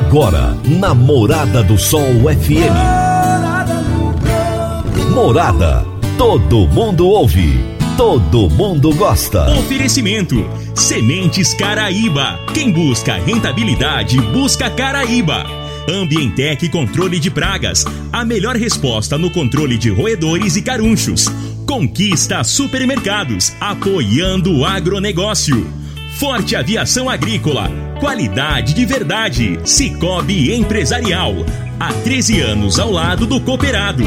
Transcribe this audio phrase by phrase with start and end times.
[0.00, 2.74] Agora, na Morada do Sol FM.
[5.14, 5.84] Morada.
[6.16, 7.60] Todo mundo ouve.
[7.98, 9.50] Todo mundo gosta.
[9.58, 10.42] Oferecimento:
[10.74, 12.40] Sementes Caraíba.
[12.54, 15.44] Quem busca rentabilidade, busca Caraíba.
[15.86, 17.84] Ambientec Controle de Pragas.
[18.10, 21.26] A melhor resposta no controle de roedores e carunchos.
[21.66, 23.52] Conquista Supermercados.
[23.60, 25.79] Apoiando o agronegócio.
[26.20, 27.70] Forte Aviação Agrícola.
[27.98, 29.58] Qualidade de verdade.
[29.64, 31.34] Cicobi Empresarial.
[31.80, 34.04] Há 13 anos ao lado do cooperado.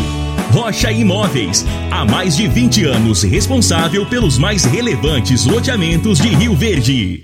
[0.52, 1.66] Rocha Imóveis.
[1.90, 7.24] Há mais de 20 anos responsável pelos mais relevantes loteamentos de Rio Verde.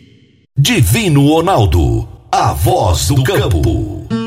[0.58, 2.10] Divino Ronaldo.
[2.32, 4.19] A voz do campo.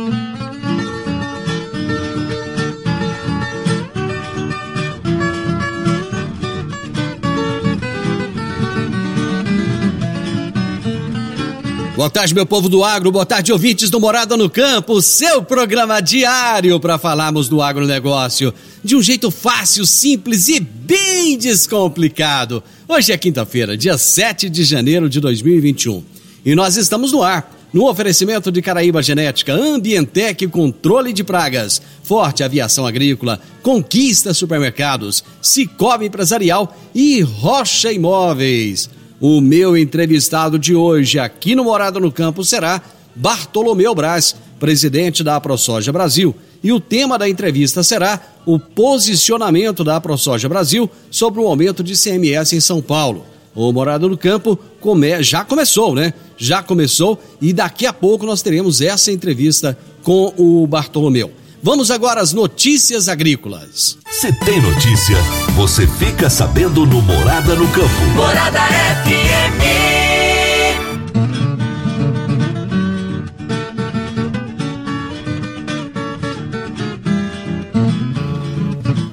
[12.02, 16.00] Boa tarde, meu povo do agro, boa tarde, ouvintes do Morada no Campo, seu programa
[16.00, 22.60] diário para falarmos do agronegócio de um jeito fácil, simples e bem descomplicado.
[22.88, 26.02] Hoje é quinta-feira, dia 7 de janeiro de 2021
[26.44, 27.48] e nós estamos no ar.
[27.72, 36.06] No oferecimento de Caraíba Genética, Ambientec Controle de Pragas, Forte Aviação Agrícola, Conquista Supermercados, Cicobi
[36.06, 38.90] Empresarial e Rocha Imóveis.
[39.22, 42.82] O meu entrevistado de hoje aqui no Morada no Campo será
[43.14, 46.34] Bartolomeu Braz, presidente da AproSoja Brasil.
[46.60, 51.94] E o tema da entrevista será o posicionamento da AproSoja Brasil sobre o aumento de
[51.94, 53.24] CMS em São Paulo.
[53.54, 55.22] O Morada no Campo come...
[55.22, 56.14] já começou, né?
[56.36, 61.30] Já começou e daqui a pouco nós teremos essa entrevista com o Bartolomeu.
[61.64, 63.96] Vamos agora às notícias agrícolas.
[64.10, 65.16] Se tem notícia,
[65.54, 68.04] você fica sabendo no Morada no Campo.
[68.16, 68.58] Morada
[69.04, 69.62] FM.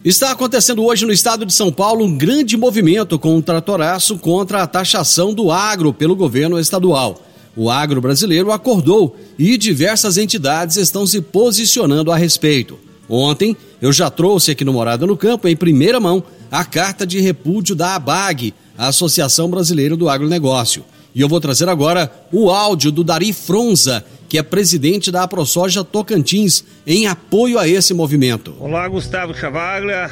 [0.03, 4.63] Está acontecendo hoje no estado de São Paulo um grande movimento com um tratoraço contra
[4.63, 7.28] a taxação do agro pelo governo estadual.
[7.56, 12.80] O agro brasileiro acordou e diversas entidades estão se posicionando a respeito.
[13.10, 17.20] Ontem, eu já trouxe aqui no Morada no Campo, em primeira mão, a carta de
[17.20, 20.84] repúdio da ABAG, a Associação Brasileira do Agronegócio.
[21.14, 25.84] E eu vou trazer agora o áudio do Dari Fronza, que é presidente da AproSoja
[25.84, 28.56] Tocantins, em apoio a esse movimento.
[28.60, 30.12] Olá, Gustavo Chavaglia,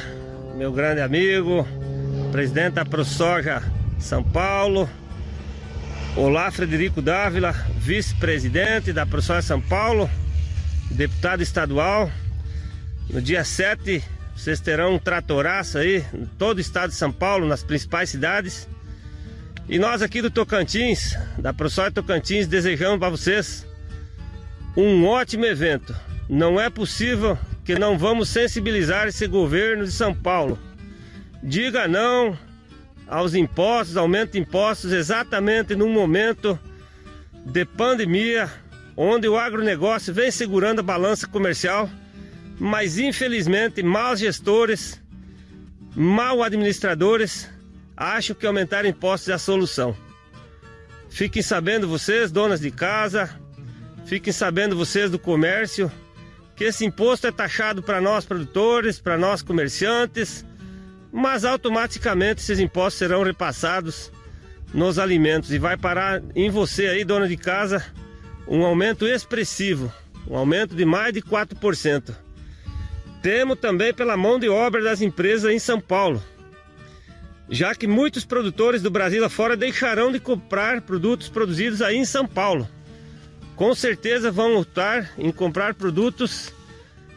[0.58, 1.68] meu grande amigo,
[2.32, 3.62] presidente da AproSoja
[4.00, 4.90] São Paulo,
[6.18, 10.10] Olá, Frederico Dávila, vice-presidente da ProSoja São Paulo,
[10.90, 12.12] deputado estadual.
[13.08, 14.04] No dia 7,
[14.36, 18.68] vocês terão um tratoraço aí em todo o estado de São Paulo, nas principais cidades.
[19.70, 23.64] E nós aqui do Tocantins, da ProSoja Tocantins, desejamos para vocês
[24.76, 25.96] um ótimo evento.
[26.28, 30.58] Não é possível que não vamos sensibilizar esse governo de São Paulo.
[31.44, 32.36] Diga não
[33.08, 36.60] aos impostos, aumento de impostos exatamente num momento
[37.46, 38.50] de pandemia,
[38.96, 41.90] onde o agronegócio vem segurando a balança comercial,
[42.60, 45.02] mas infelizmente maus gestores,
[45.96, 47.50] mal administradores
[47.96, 49.96] acham que aumentar impostos é a solução.
[51.10, 53.40] Fiquem sabendo vocês, donas de casa,
[54.06, 55.92] fiquem sabendo vocês do comércio,
[56.56, 60.46] que esse imposto é taxado para nós produtores, para nós comerciantes,
[61.18, 64.12] mas automaticamente esses impostos serão repassados
[64.72, 67.84] nos alimentos e vai parar em você aí, dona de casa,
[68.48, 69.92] um aumento expressivo,
[70.30, 72.16] um aumento de mais de 4%.
[73.24, 76.24] Temos também pela mão de obra das empresas em São Paulo,
[77.50, 82.28] já que muitos produtores do Brasil afora deixarão de comprar produtos produzidos aí em São
[82.28, 82.70] Paulo.
[83.56, 86.54] Com certeza vão optar em comprar produtos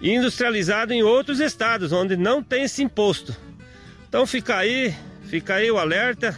[0.01, 3.50] industrializados em outros estados, onde não tem esse imposto.
[4.11, 4.93] Então fica aí,
[5.23, 6.37] fica aí o alerta.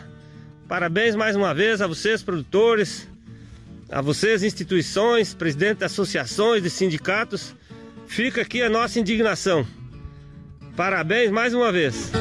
[0.68, 3.08] Parabéns mais uma vez a vocês, produtores,
[3.90, 7.54] a vocês, instituições, presidentes de associações, de sindicatos.
[8.06, 9.66] Fica aqui a nossa indignação.
[10.76, 12.12] Parabéns mais uma vez.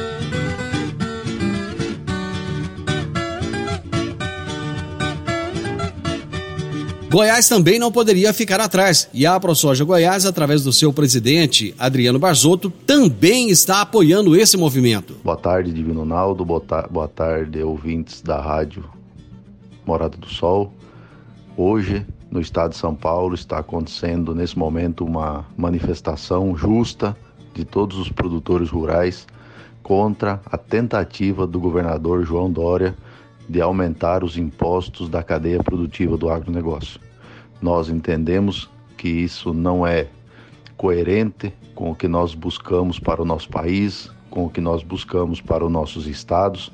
[7.12, 12.18] Goiás também não poderia ficar atrás e a ProSoja Goiás, através do seu presidente Adriano
[12.18, 15.16] Barzotto, também está apoiando esse movimento.
[15.22, 18.82] Boa tarde, Divino Naldo, boa, ta boa tarde, ouvintes da rádio
[19.84, 20.72] Morada do Sol.
[21.54, 27.14] Hoje, no estado de São Paulo, está acontecendo nesse momento uma manifestação justa
[27.52, 29.26] de todos os produtores rurais
[29.82, 32.94] contra a tentativa do governador João Dória
[33.52, 36.98] de aumentar os impostos da cadeia produtiva do agronegócio.
[37.60, 40.08] Nós entendemos que isso não é
[40.74, 45.38] coerente com o que nós buscamos para o nosso país, com o que nós buscamos
[45.42, 46.72] para os nossos estados.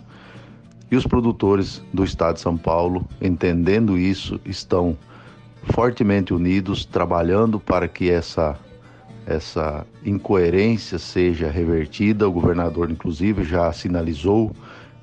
[0.89, 4.97] E os produtores do estado de São Paulo, entendendo isso, estão
[5.65, 8.57] fortemente unidos, trabalhando para que essa
[9.27, 12.27] essa incoerência seja revertida.
[12.27, 14.53] O governador, inclusive, já sinalizou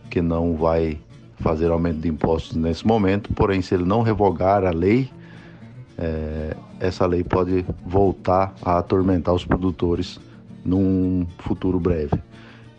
[0.09, 0.97] que não vai
[1.37, 5.09] fazer aumento de impostos nesse momento, porém, se ele não revogar a lei,
[5.97, 10.19] é, essa lei pode voltar a atormentar os produtores
[10.63, 12.19] num futuro breve.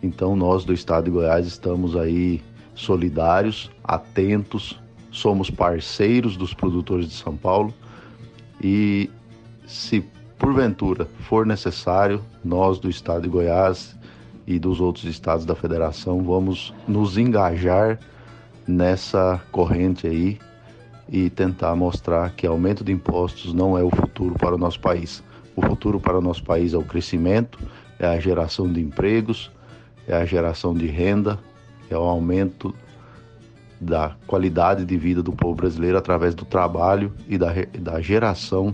[0.01, 2.41] Então, nós do estado de Goiás estamos aí
[2.75, 4.79] solidários, atentos,
[5.11, 7.73] somos parceiros dos produtores de São Paulo
[8.61, 9.09] e,
[9.65, 10.03] se
[10.37, 13.97] porventura for necessário, nós do estado de Goiás
[14.45, 17.99] e dos outros estados da federação vamos nos engajar
[18.67, 20.37] nessa corrente aí
[21.09, 25.23] e tentar mostrar que aumento de impostos não é o futuro para o nosso país.
[25.55, 27.57] O futuro para o nosso país é o crescimento,
[27.97, 29.49] é a geração de empregos,
[30.07, 31.39] é a geração de renda,
[31.89, 32.75] é o aumento
[33.79, 38.73] da qualidade de vida do povo brasileiro através do trabalho e da, da geração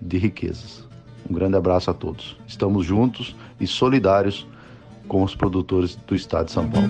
[0.00, 0.86] de riquezas.
[1.28, 2.36] Um grande abraço a todos.
[2.46, 4.46] Estamos juntos e solidários
[5.08, 6.88] com os produtores do estado de São Paulo.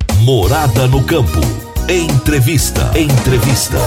[0.23, 1.39] Morada no Campo.
[1.89, 2.81] Entrevista.
[2.95, 3.77] Entrevista.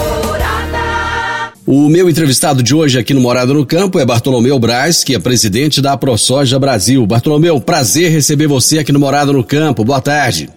[1.64, 5.20] O meu entrevistado de hoje aqui no Morada no Campo é Bartolomeu Braz, que é
[5.20, 7.06] presidente da ProSoja Brasil.
[7.06, 9.84] Bartolomeu, prazer receber você aqui no Morada no Campo.
[9.84, 10.50] Boa tarde.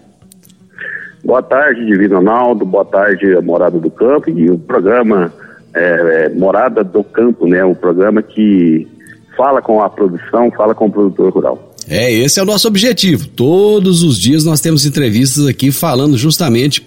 [1.24, 2.66] Boa tarde, Divino Ronaldo.
[2.66, 4.30] Boa tarde, Morada do Campo.
[4.30, 5.32] E o programa
[5.72, 7.64] é, é, Morada do Campo, né?
[7.64, 8.88] O programa que
[9.36, 11.67] fala com a produção, fala com o produtor rural.
[11.90, 13.26] É, esse é o nosso objetivo.
[13.28, 16.86] Todos os dias nós temos entrevistas aqui falando justamente,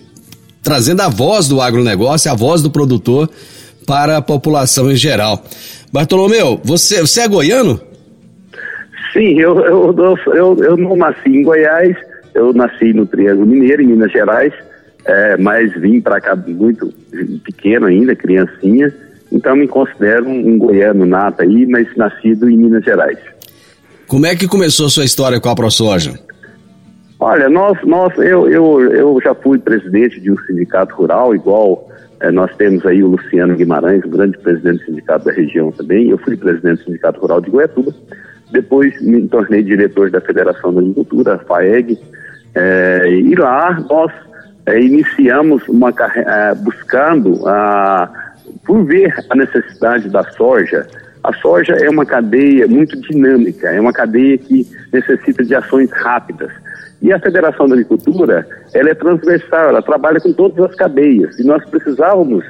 [0.61, 3.27] trazendo a voz do agronegócio, a voz do produtor
[3.87, 5.43] para a população em geral.
[5.91, 7.81] Bartolomeu, você, você é goiano?
[9.11, 11.97] Sim, eu, eu, eu, eu não nasci em Goiás,
[12.33, 14.53] eu nasci no Triângulo Mineiro, em Minas Gerais,
[15.03, 16.93] é, mas vim para cá muito
[17.43, 18.93] pequeno ainda, criancinha,
[19.31, 23.17] então me considero um, um goiano nato aí, mas nascido em Minas Gerais.
[24.11, 26.19] Como é que começou a sua história com a ProSoja?
[27.17, 31.89] Olha, nós, nós, eu, eu, eu já fui presidente de um sindicato rural, igual
[32.19, 36.09] é, nós temos aí o Luciano Guimarães, grande presidente do sindicato da região também.
[36.09, 37.95] Eu fui presidente do Sindicato Rural de Goiatuba.
[38.51, 41.97] Depois me tornei diretor da Federação da Agricultura, FAEG.
[42.53, 44.11] É, e lá nós
[44.65, 45.93] é, iniciamos uma
[46.57, 48.11] buscando, a,
[48.65, 50.85] por ver a necessidade da soja
[51.23, 56.51] a soja é uma cadeia muito dinâmica, é uma cadeia que necessita de ações rápidas.
[57.01, 61.39] E a Federação da Agricultura, ela é transversal, ela trabalha com todas as cadeias.
[61.39, 62.43] E nós precisávamos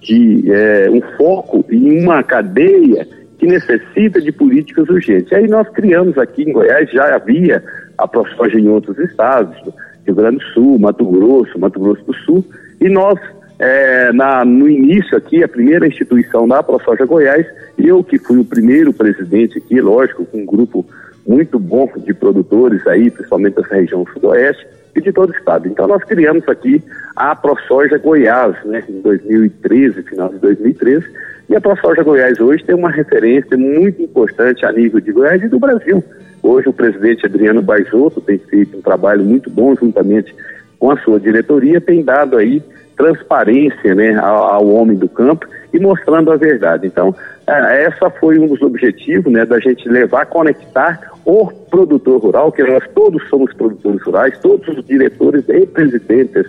[0.00, 3.06] de é, um foco em uma cadeia
[3.38, 5.30] que necessita de políticas urgentes.
[5.30, 7.62] E aí nós criamos aqui em Goiás, já havia
[7.98, 9.56] a ProSoja em outros estados,
[10.04, 12.44] Rio Grande do Sul, Mato Grosso, Mato Grosso do Sul,
[12.80, 13.18] e nós
[13.58, 17.46] é, na, no início aqui, a primeira instituição da ProSoja Goiás,
[17.78, 20.84] eu que fui o primeiro presidente aqui, lógico, com um grupo
[21.26, 25.66] muito bom de produtores aí, principalmente dessa região sudoeste e de todo o estado.
[25.68, 26.82] Então nós criamos aqui
[27.16, 31.06] a ProSoja Goiás, né, em 2013, final de 2013,
[31.48, 35.48] e a ProSoja Goiás hoje tem uma referência muito importante a nível de Goiás e
[35.48, 36.04] do Brasil.
[36.42, 40.34] Hoje o presidente Adriano Barzotto tem feito um trabalho muito bom juntamente
[40.78, 42.62] com a sua diretoria, tem dado aí
[42.96, 46.86] transparência né, ao, ao homem do campo e mostrando a verdade.
[46.86, 47.14] Então,
[47.46, 52.62] é, essa foi um dos objetivos né, da gente levar, conectar o produtor rural, que
[52.62, 56.46] nós todos somos produtores rurais, todos os diretores e presidentes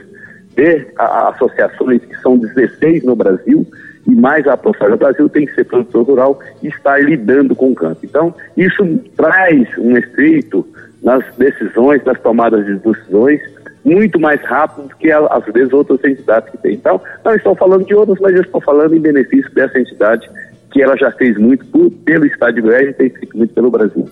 [0.56, 3.66] de associações, que são 16 no Brasil,
[4.08, 7.76] e mais a ProSoja Brasil tem que ser produtor rural e estar lidando com o
[7.76, 8.00] campo.
[8.04, 8.84] Então, isso
[9.16, 10.66] traz um efeito
[11.04, 13.42] nas decisões, nas tomadas de decisões,
[13.84, 16.74] muito mais rápido do que às vezes outras entidades que têm.
[16.74, 20.30] Então, não estou falando de outras, mas eu estou falando em benefício dessa entidade
[20.72, 23.72] que ela já fez muito por, pelo Estado de Goiás e tem feito muito pelo
[23.72, 24.10] Brasil.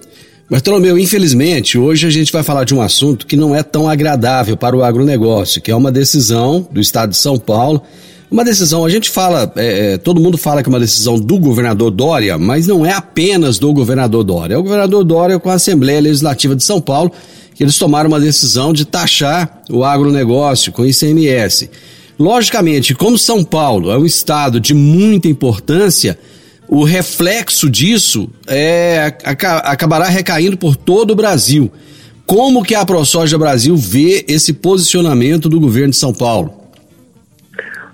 [0.50, 4.55] Bartolomeu, infelizmente, hoje a gente vai falar de um assunto que não é tão agradável
[4.55, 7.81] para o agronegócio, que é uma decisão do Estado de São Paulo.
[8.29, 11.39] Uma decisão, a gente fala, é, é todo mundo fala que é uma decisão do
[11.39, 14.53] governador Dória, mas não é apenas do governador Dória.
[14.53, 17.12] É o governador Dória com a Assembleia Legislativa de São Paulo
[17.56, 21.72] que eles tomaram uma decisão de taxar o agronegócio com ICMS.
[22.20, 26.18] Logicamente, como São Paulo é um estado de muita importância,
[26.68, 31.72] o reflexo disso é, acabará recaindo por todo o Brasil.
[32.26, 36.54] Como que a ProSoja Brasil vê esse posicionamento do governo de São Paulo?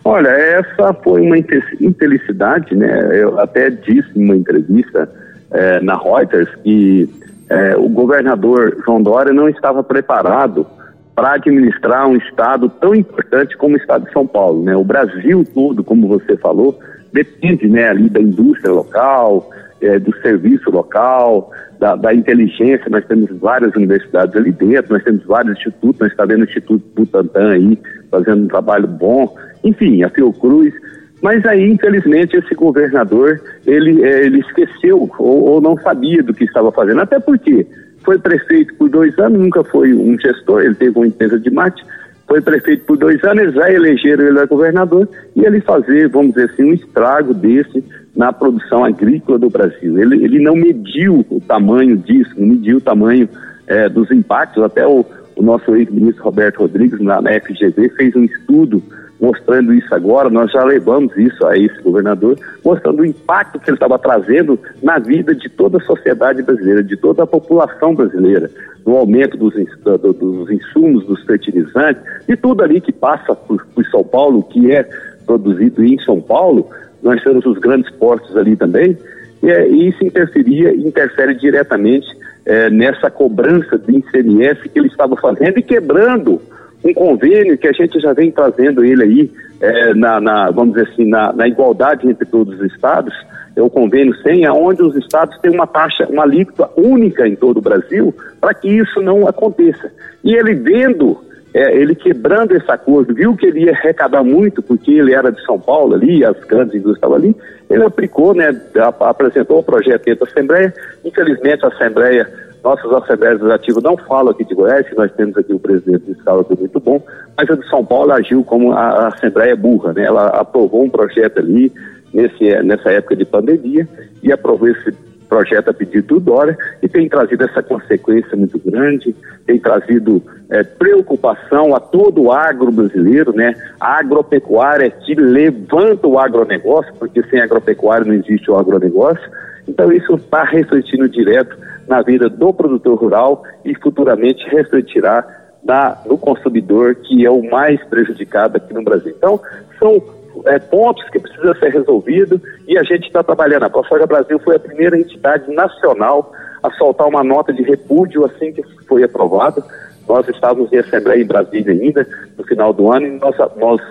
[0.03, 3.09] Olha, essa foi uma infelicidade, né?
[3.21, 5.07] Eu até disse em uma entrevista
[5.51, 7.07] é, na Reuters que
[7.51, 10.65] é, o governador João Dória não estava preparado
[11.13, 14.63] para administrar um estado tão importante como o estado de São Paulo.
[14.63, 14.73] Né?
[14.75, 16.79] O Brasil todo, como você falou,
[17.11, 19.49] depende né, ali da indústria local,
[19.81, 22.89] é, do serviço local, da, da, inteligência.
[22.89, 26.85] Nós temos várias universidades ali dentro, nós temos vários institutos, nós estamos vendo o Instituto
[26.95, 27.77] Butantan aí
[28.09, 30.73] fazendo um trabalho bom, enfim, a Fiocruz.
[31.21, 36.45] Mas aí, infelizmente, esse governador, ele, é, ele esqueceu ou, ou, não sabia do que
[36.45, 37.01] estava fazendo.
[37.01, 37.65] Até porque
[38.03, 41.83] foi prefeito por dois anos, nunca foi um gestor, ele teve uma empresa de mate,
[42.27, 46.33] foi prefeito por dois anos, eles já elegeram ele a governador e ele fazer, vamos
[46.33, 47.83] dizer assim, um estrago desse
[48.15, 49.99] na produção agrícola do Brasil.
[49.99, 53.29] Ele, ele não mediu o tamanho disso, não mediu o tamanho
[53.67, 58.23] é, dos impactos, até o, o nosso ex-ministro Roberto Rodrigues, na, na FGV, fez um
[58.23, 58.81] estudo
[59.21, 63.75] mostrando isso agora, nós já levamos isso a esse governador, mostrando o impacto que ele
[63.75, 68.49] estava trazendo na vida de toda a sociedade brasileira, de toda a população brasileira,
[68.83, 74.03] no aumento dos, dos insumos, dos fertilizantes, e tudo ali que passa por, por São
[74.03, 74.83] Paulo, que é
[75.23, 76.67] produzido em São Paulo,
[77.03, 78.97] nós temos os grandes portos ali também,
[79.43, 82.07] e, é, isso interferia, interfere diretamente
[82.43, 86.41] é, nessa cobrança de ICMS que ele estava fazendo e quebrando
[86.83, 90.89] um convênio que a gente já vem trazendo ele aí, é, na, na, vamos dizer
[90.91, 93.13] assim, na, na, igualdade entre todos os estados,
[93.55, 97.57] é o convênio 100, onde os estados têm uma taxa, uma alíquota única em todo
[97.57, 99.91] o Brasil, para que isso não aconteça.
[100.23, 101.19] E ele vendo,
[101.53, 105.43] é, ele quebrando esse acordo, viu que ele ia arrecadar muito, porque ele era de
[105.45, 107.35] São Paulo ali, as grandes indústrias estavam ali,
[107.69, 108.59] ele aplicou, né,
[108.99, 110.73] apresentou o projeto dentro da Assembleia,
[111.05, 112.27] infelizmente a Assembleia
[112.63, 116.11] nossas assembleias legislativas não falam aqui de Goiás, que nós temos aqui o presidente de
[116.11, 117.01] escala é muito bom,
[117.37, 120.03] mas a de São Paulo agiu como a, a Assembleia burra, né?
[120.03, 121.71] Ela aprovou um projeto ali
[122.13, 123.87] nesse, nessa época de pandemia
[124.21, 124.91] e aprovou esse
[125.31, 129.15] projeto a pedido do Dória e tem trazido essa consequência muito grande,
[129.47, 133.55] tem trazido é, preocupação a todo o agro brasileiro, né?
[133.79, 139.23] A agropecuária que levanta o agronegócio, porque sem agropecuária não existe o agronegócio.
[139.65, 141.55] Então isso está refletindo direto
[141.91, 145.27] na vida do produtor rural e futuramente refletirá
[145.61, 149.13] na, no consumidor, que é o mais prejudicado aqui no Brasil.
[149.17, 149.37] Então,
[149.77, 150.01] são
[150.45, 153.63] é, pontos que precisam ser resolvidos e a gente está trabalhando.
[153.63, 156.31] A ProSoja Brasil foi a primeira entidade nacional
[156.63, 159.61] a soltar uma nota de repúdio assim que foi aprovado.
[160.07, 162.07] Nós estávamos em Assembleia em Brasília ainda,
[162.37, 163.81] no final do ano, e nós, nós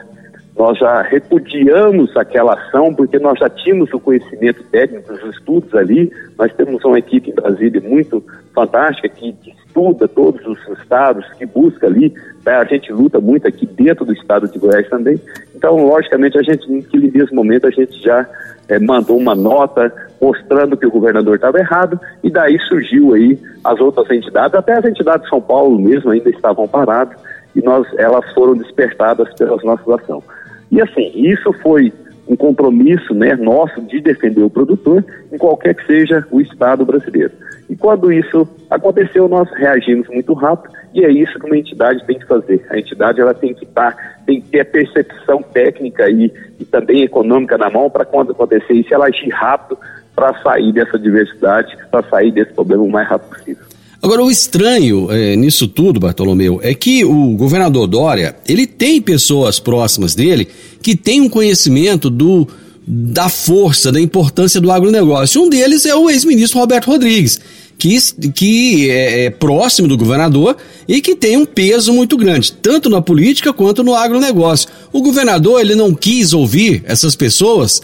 [0.57, 6.13] nós já repudiamos aquela ação porque nós já tínhamos o conhecimento técnico, os estudos ali.
[6.39, 8.23] Nós temos uma equipe em Brasília muito
[8.55, 12.13] fantástica que, que estuda todos os estados, que busca ali.
[12.45, 12.53] Né?
[12.53, 15.21] A gente luta muito aqui dentro do estado de Goiás também.
[15.55, 18.27] Então, logicamente, a gente, naquele mesmo momento, a gente já
[18.69, 23.81] é, mandou uma nota mostrando que o governador estava errado e daí surgiu aí as
[23.81, 27.17] outras entidades, até as entidades de São Paulo mesmo ainda estavam paradas
[27.55, 30.25] e nós, elas foram despertadas pelas nossas ações.
[30.71, 31.93] E assim, isso foi
[32.29, 37.33] um compromisso né, nosso de defender o produtor em qualquer que seja o Estado brasileiro.
[37.69, 42.19] E quando isso aconteceu, nós reagimos muito rápido e é isso que uma entidade tem
[42.19, 42.65] que fazer.
[42.71, 46.65] A entidade ela tem que estar, tá, tem que ter a percepção técnica e, e
[46.65, 49.79] também econômica na mão para quando acontecer isso, ela agir rápido
[50.15, 53.65] para sair dessa diversidade, para sair desse problema o mais rápido possível.
[54.03, 59.59] Agora, o estranho é, nisso tudo, Bartolomeu, é que o governador Dória, ele tem pessoas
[59.59, 60.49] próximas dele
[60.83, 62.49] que têm um conhecimento do,
[62.87, 65.43] da força, da importância do agronegócio.
[65.43, 67.39] Um deles é o ex-ministro Roberto Rodrigues,
[67.79, 67.99] que,
[68.31, 70.57] que é, é próximo do governador
[70.89, 74.71] e que tem um peso muito grande, tanto na política quanto no agronegócio.
[74.91, 77.83] O governador, ele não quis ouvir essas pessoas?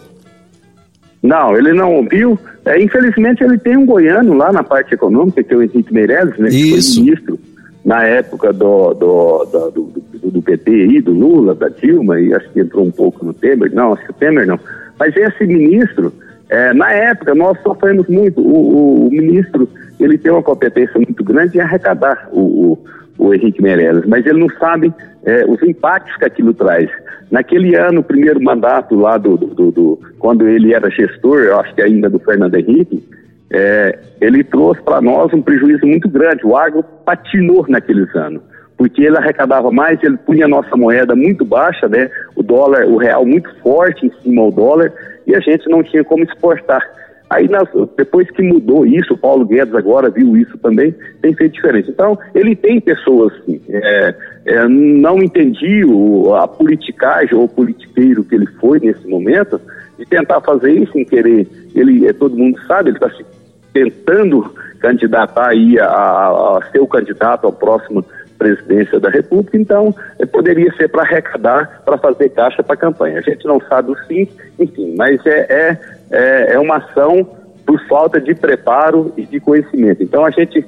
[1.23, 2.39] Não, ele não ouviu.
[2.67, 6.37] É, infelizmente, ele tem um goiano lá na parte econômica, que é o Henrique Meirelles,
[6.37, 7.39] né, que foi ministro
[7.85, 12.51] na época do, do, do, do, do PT aí, do Lula, da Dilma, e acho
[12.51, 13.73] que entrou um pouco no Temer.
[13.73, 14.59] Não, acho que o Temer não.
[14.99, 16.13] Mas esse ministro,
[16.49, 18.41] é, na época, nós sofremos muito.
[18.41, 19.69] O, o, o, ministro,
[20.01, 22.77] ele tem uma competência muito grande em arrecadar o,
[23.19, 24.93] o, o Henrique Meirelles, mas ele não sabe
[25.25, 26.89] é, os impactos que aquilo traz.
[27.31, 31.83] Naquele ano, primeiro mandato lá do, do, do quando ele era gestor, eu acho que
[31.83, 33.03] ainda do Fernando Henrique,
[33.51, 36.47] é, ele trouxe para nós um prejuízo muito grande.
[36.47, 38.43] O agro patinou naqueles anos,
[38.77, 42.11] porque ele arrecadava mais, ele punha a nossa moeda muito baixa, né?
[42.37, 44.93] O dólar, o real muito forte em cima do dólar,
[45.27, 46.83] e a gente não tinha como exportar.
[47.29, 51.55] Aí, nós, depois que mudou isso, o Paulo Guedes agora viu isso também, tem feito
[51.55, 51.91] diferença.
[51.91, 54.15] Então, ele tem pessoas, assim, é,
[54.47, 59.61] é, não entendi o, a politicagem ou o politiqueiro que ele foi nesse momento,
[59.99, 61.49] de tentar fazer isso sem querer.
[61.75, 63.25] Ele, é, todo mundo sabe, ele está se
[63.73, 68.05] tentando candidatar aí a, a, a ser o candidato ao próximo
[68.37, 73.19] presidência da República, então é, poderia ser para arrecadar, para fazer caixa para a campanha.
[73.19, 74.29] A gente não sabe o sim,
[74.59, 77.27] enfim, mas é, é, é, é uma ação
[77.67, 80.03] por falta de preparo e de conhecimento.
[80.03, 80.65] Então a gente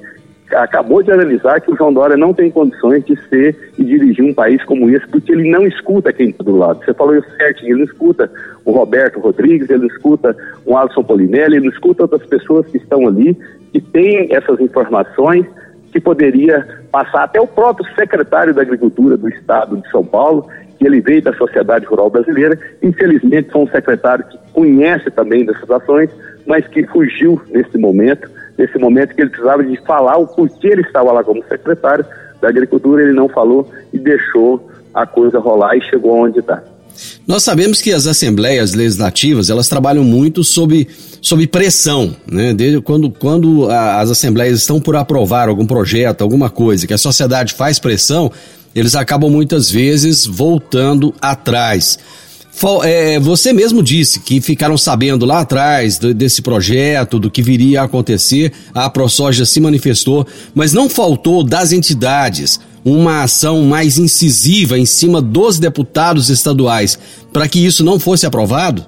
[0.55, 4.33] acabou de analisar que o João Dória não tem condições de ser e dirigir um
[4.33, 6.83] país como esse, porque ele não escuta quem está do lado.
[6.83, 8.31] Você falou isso certinho, ele não escuta
[8.65, 10.35] o Roberto Rodrigues, ele não escuta
[10.65, 13.37] o Alisson Polinelli, ele não escuta outras pessoas que estão ali,
[13.71, 15.45] que têm essas informações,
[15.91, 20.47] que poderia passar até o próprio secretário da Agricultura do Estado de São Paulo,
[20.79, 22.57] que ele veio da sociedade rural brasileira.
[22.81, 26.09] Infelizmente, foi um secretário que conhece também dessas ações,
[26.47, 30.81] mas que fugiu nesse momento, nesse momento que ele precisava de falar o porquê ele
[30.81, 32.05] estava lá como secretário
[32.41, 36.63] da Agricultura, ele não falou e deixou a coisa rolar e chegou onde está.
[37.27, 40.87] Nós sabemos que as assembleias legislativas elas trabalham muito sob,
[41.21, 42.53] sob pressão, né?
[42.53, 46.97] Desde quando, quando a, as assembleias estão por aprovar algum projeto, alguma coisa, que a
[46.97, 48.31] sociedade faz pressão,
[48.75, 51.99] eles acabam muitas vezes voltando atrás.
[52.83, 57.85] É, você mesmo disse que ficaram sabendo lá atrás desse projeto, do que viria a
[57.85, 64.85] acontecer, a ProSoja se manifestou, mas não faltou das entidades uma ação mais incisiva em
[64.85, 66.99] cima dos deputados estaduais
[67.31, 68.85] para que isso não fosse aprovado?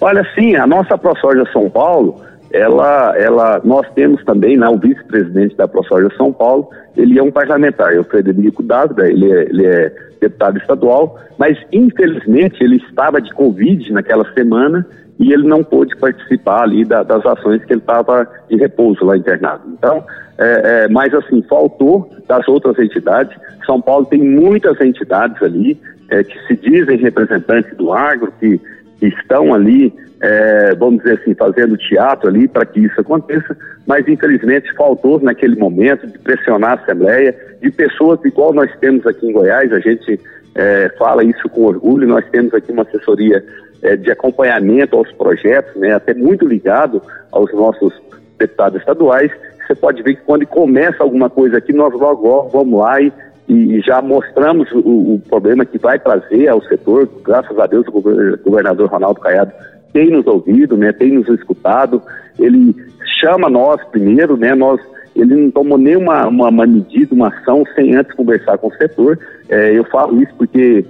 [0.00, 5.56] Olha, sim, a nossa ProSoja São Paulo, ela, ela, nós temos também né, o vice-presidente
[5.56, 9.66] da ProSoja São Paulo, ele é um parlamentar, é o Frederico Dávila, ele é, ele
[9.66, 14.86] é deputado estadual, mas infelizmente ele estava de Covid naquela semana
[15.18, 19.16] e ele não pôde participar ali da, das ações que ele estava de repouso lá
[19.16, 19.62] internado.
[19.76, 20.04] Então,
[20.38, 23.36] é, é, mas assim, faltou das outras entidades.
[23.66, 28.60] São Paulo tem muitas entidades ali é, que se dizem representantes do agro, que,
[29.00, 34.06] que estão ali, é, vamos dizer assim, fazendo teatro ali para que isso aconteça, mas
[34.08, 39.32] infelizmente faltou naquele momento de pressionar a Assembleia, de pessoas igual nós temos aqui em
[39.32, 40.20] Goiás, a gente
[40.54, 43.44] é, fala isso com orgulho, nós temos aqui uma assessoria
[43.82, 47.00] é, de acompanhamento aos projetos, né, até muito ligado
[47.30, 47.94] aos nossos
[48.38, 49.30] deputados estaduais.
[49.66, 53.12] Você pode ver que quando começa alguma coisa aqui, nós logo, vamos lá e,
[53.48, 57.08] e já mostramos o, o, problema que vai trazer ao setor.
[57.22, 58.00] Graças a Deus, o
[58.42, 59.52] governador Ronaldo Caiado
[59.92, 62.02] tem nos ouvido, né, tem nos escutado.
[62.38, 62.74] Ele
[63.20, 64.80] chama nós primeiro, né, nós
[65.16, 69.18] ele não tomou nenhuma uma, uma medida, uma ação sem antes conversar com o setor.
[69.48, 70.84] É, eu falo isso porque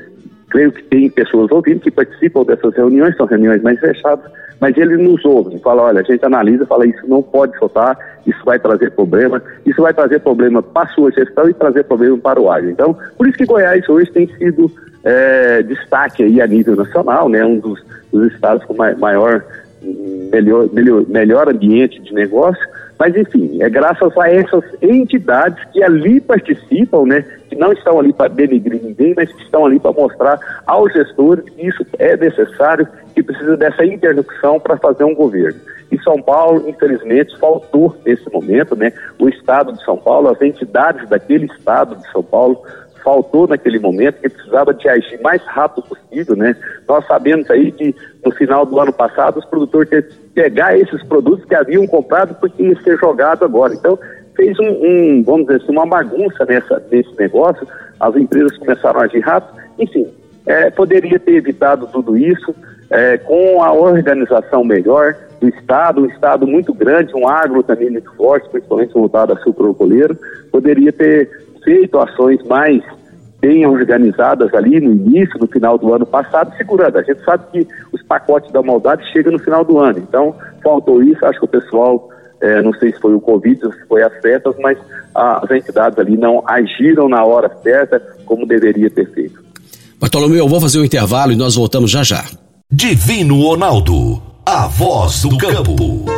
[0.50, 4.30] creio que tem pessoas ouvindo que participam dessas reuniões, são reuniões mais fechadas,
[4.60, 8.44] mas eles nos ouvem, fala, olha, a gente analisa, fala, isso não pode soltar, isso
[8.44, 12.40] vai trazer problema, isso vai trazer problema para a sua gestão e trazer problema para
[12.40, 12.70] o agro.
[12.70, 14.70] Então, por isso que Goiás hoje tem sido
[15.04, 17.80] é, destaque aí a nível nacional, né, um dos,
[18.12, 19.44] dos estados com maior
[19.82, 22.62] melhor, melhor, melhor ambiente de negócio,
[22.98, 28.12] mas enfim, é graças a essas entidades que ali participam, né, que não estão ali
[28.12, 32.88] para denegrir ninguém, mas que estão ali para mostrar aos gestores que isso é necessário,
[33.14, 35.60] que precisa dessa interlocução para fazer um governo.
[35.90, 38.92] E São Paulo, infelizmente, faltou nesse momento, né?
[39.18, 42.62] O Estado de São Paulo, as entidades daquele Estado de São Paulo
[43.08, 46.54] faltou naquele momento, que precisava de agir mais rápido possível, né?
[46.86, 50.02] Nós sabemos aí que no final do ano passado os produtores que
[50.34, 53.72] pegar esses produtos que haviam comprado porque ia ser jogado agora.
[53.72, 53.98] Então,
[54.36, 57.66] fez um, um vamos dizer assim, uma bagunça nessa, nesse negócio,
[57.98, 60.06] as empresas começaram a agir rápido, enfim,
[60.44, 62.54] é, poderia ter evitado tudo isso
[62.90, 68.12] é, com a organização melhor do Estado, um Estado muito grande, um agro também muito
[68.16, 70.14] forte, principalmente voltado a sucrocoleiro,
[70.52, 71.30] poderia ter
[71.64, 72.82] feito ações mais
[73.40, 76.98] bem organizadas ali no início, no final do ano passado, segurando.
[76.98, 79.98] A gente sabe que os pacotes da maldade chegam no final do ano.
[79.98, 81.24] Então, faltou isso.
[81.24, 82.08] Acho que o pessoal,
[82.40, 84.78] é, não sei se foi o Covid, se foi as festas, mas
[85.14, 89.42] as entidades ali não agiram na hora certa como deveria ter feito.
[90.00, 92.24] Bartolomeu, eu vou fazer um intervalo e nós voltamos já já.
[92.70, 96.17] Divino Ronaldo, a voz do campo.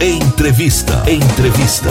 [0.00, 1.02] Entrevista.
[1.10, 1.88] Entrevista.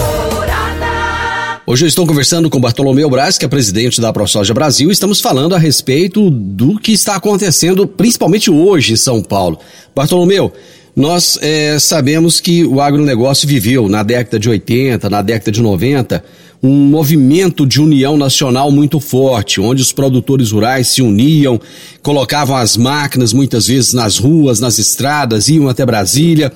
[1.65, 5.19] Hoje eu estou conversando com Bartolomeu Braz, que é presidente da ProSoja Brasil, e estamos
[5.19, 9.57] falando a respeito do que está acontecendo, principalmente hoje em São Paulo.
[9.95, 10.53] Bartolomeu,
[10.95, 16.23] nós é, sabemos que o agronegócio viveu na década de 80, na década de 90,
[16.61, 21.59] um movimento de união nacional muito forte, onde os produtores rurais se uniam,
[22.03, 26.53] colocavam as máquinas muitas vezes nas ruas, nas estradas, iam até Brasília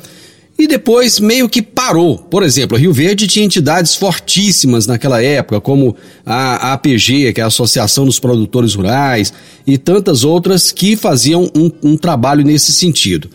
[0.59, 2.17] e depois meio que parou.
[2.17, 5.95] Por exemplo, Rio Verde tinha entidades fortíssimas naquela época, como
[6.25, 9.31] a APG, que é a Associação dos Produtores Rurais,
[9.65, 13.29] e tantas outras que faziam um, um trabalho nesse sentido.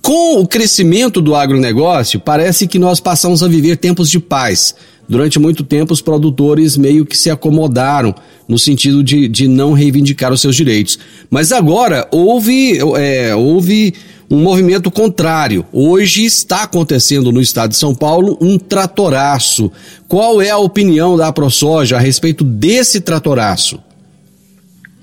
[0.00, 4.74] Com o crescimento do agronegócio, parece que nós passamos a viver tempos de paz.
[5.08, 8.14] Durante muito tempo, os produtores meio que se acomodaram
[8.48, 10.98] no sentido de, de não reivindicar os seus direitos.
[11.30, 13.94] Mas agora houve, é, houve
[14.30, 15.64] um movimento contrário.
[15.70, 19.70] Hoje está acontecendo no estado de São Paulo um tratoraço.
[20.08, 23.78] Qual é a opinião da ProSoja a respeito desse tratoraço?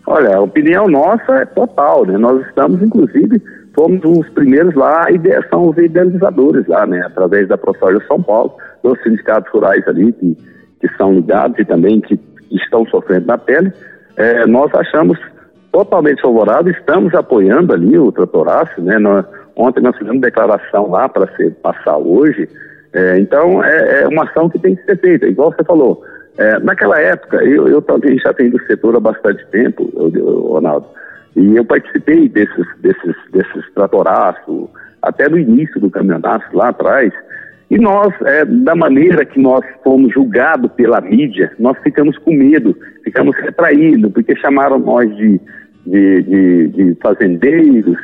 [0.07, 2.17] Olha, a opinião nossa é total, né?
[2.17, 3.39] Nós estamos, inclusive,
[3.75, 5.05] fomos os primeiros lá,
[5.51, 7.03] são os idealizadores lá, né?
[7.05, 10.37] Através da ProSoja São Paulo, dos sindicatos rurais ali que,
[10.81, 12.19] que são ligados e também que
[12.51, 13.71] estão sofrendo na pele.
[14.17, 15.17] É, nós achamos
[15.71, 18.97] totalmente favorável, estamos apoiando ali o tratoraço, né?
[18.97, 22.49] Nós, ontem nós fizemos declaração lá para ser passar hoje,
[22.93, 26.03] é, então é, é, uma ação que tem que ser feita, igual você falou.
[26.37, 30.39] É, naquela época, eu, eu também já tenho do setor há bastante tempo, eu, eu,
[30.47, 30.87] Ronaldo,
[31.35, 34.69] e eu participei desses, desses, desses tratoraços,
[35.01, 37.13] até no início do campeonato lá atrás,
[37.69, 42.75] e nós, é, da maneira que nós fomos julgados pela mídia, nós ficamos com medo,
[43.03, 45.39] ficamos retraídos, porque chamaram nós de,
[45.85, 47.97] de, de, de fazendeiros,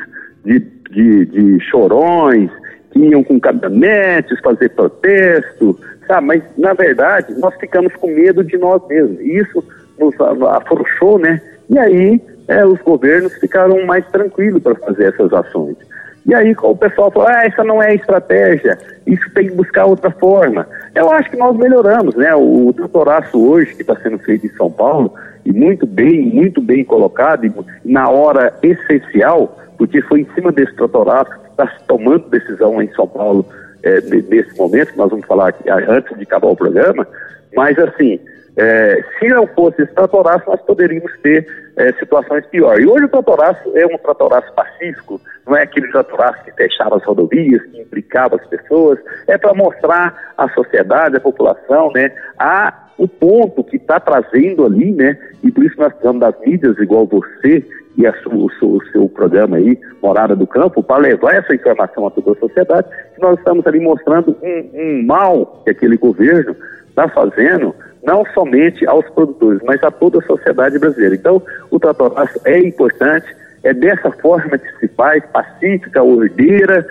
[0.44, 2.48] de, de, de, chorões,
[2.92, 5.76] que iam com caminhonetes fazer protesto,
[6.06, 6.26] sabe?
[6.28, 9.18] Mas, na verdade, nós ficamos com medo de nós mesmos.
[9.20, 9.64] E isso
[9.98, 11.40] nos afrouxou, né?
[11.68, 15.76] E aí, é, os governos ficaram mais tranquilos para fazer essas ações.
[16.26, 20.10] E aí o pessoal falou, ah, essa não é estratégia, isso tem que buscar outra
[20.10, 20.66] forma.
[20.92, 22.34] Eu acho que nós melhoramos, né?
[22.34, 26.84] O, o hoje, que está sendo feito em São Paulo, e muito bem, muito bem
[26.84, 27.52] colocado, e
[27.84, 32.92] na hora essencial, porque foi em cima desse doutorato que está se tomando decisão em
[32.94, 33.46] São Paulo
[33.84, 37.06] é, nesse momento, que nós vamos falar aqui antes de acabar o programa,
[37.54, 38.18] mas assim,
[38.56, 42.84] é, se não fosse esse tratoraço, nós poderíamos ter é, situações piores.
[42.84, 47.04] E hoje o tratoraço é um tratoraço pacífico, não é aquele tratoraço que fechava as
[47.04, 53.06] rodovias, que implicava as pessoas, é para mostrar à sociedade, à população, né, a o
[53.06, 57.62] ponto que está trazendo ali, né, e por isso nós precisamos das mídias, igual você
[57.94, 62.06] e a o, seu, o seu programa aí, Morada do Campo, para levar essa informação
[62.06, 66.56] a toda a sociedade, que nós estamos ali mostrando um, um mal que aquele governo
[66.88, 67.74] está fazendo
[68.06, 71.16] não somente aos produtores, mas a toda a sociedade brasileira.
[71.16, 73.26] Então, o tratoraço é importante,
[73.64, 76.86] é dessa forma que se faz, pacífica, ordeira,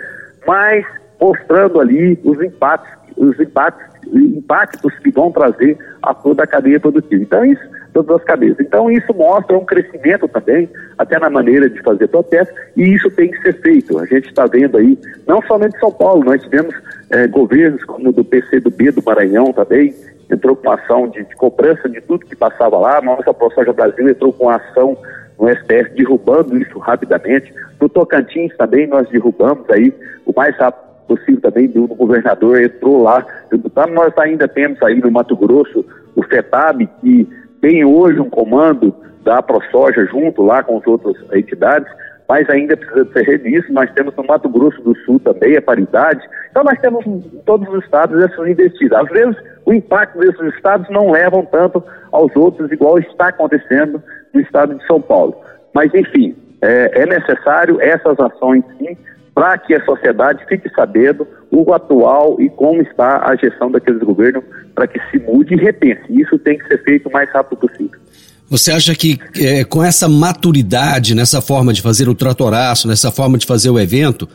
[0.46, 0.84] mas
[1.18, 7.22] mostrando ali os impactos, os impactos, impactos que vão trazer a toda a cadeia produtiva.
[7.22, 7.62] Então, isso,
[7.94, 8.60] todas as cadeias.
[8.60, 13.30] Então, isso mostra um crescimento também, até na maneira de fazer protesto, e isso tem
[13.30, 13.98] que ser feito.
[13.98, 16.74] A gente está vendo aí, não somente São Paulo, nós tivemos
[17.08, 19.94] é, governos como o do PCdoB do Maranhão também,
[20.30, 24.32] entrou com ação de, de cobrança de tudo que passava lá, nossa ProSoja Brasil entrou
[24.32, 24.96] com ação
[25.38, 27.52] no STF derrubando isso rapidamente.
[27.80, 29.92] No Tocantins também nós derrubamos aí
[30.24, 33.24] o mais rápido possível também do, do governador entrou lá.
[33.52, 35.84] Então, nós ainda temos aí no Mato Grosso
[36.14, 37.28] o FETAB, que
[37.60, 41.88] tem hoje um comando da ProSoja junto lá com as outras entidades,
[42.28, 43.72] mas ainda precisa ser revisto.
[43.72, 46.26] Nós temos no Mato Grosso do Sul também a paridade.
[46.50, 49.00] Então nós temos em todos os estados essas investidas.
[49.00, 49.36] Às vezes
[49.66, 54.02] o impacto desses estados não levam tanto aos outros, igual está acontecendo
[54.32, 55.36] no estado de São Paulo.
[55.74, 58.96] Mas enfim, é, é necessário essas ações sim
[59.34, 64.42] para que a sociedade fique sabendo o atual e como está a gestão daqueles governos
[64.74, 66.04] para que se mude e repense.
[66.08, 68.00] Isso tem que ser feito o mais rápido possível.
[68.48, 73.36] Você acha que é, com essa maturidade, nessa forma de fazer o tratoraço, nessa forma
[73.36, 74.26] de fazer o evento,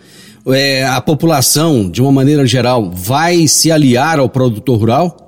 [0.48, 5.21] é, a população, de uma maneira geral, vai se aliar ao produtor rural?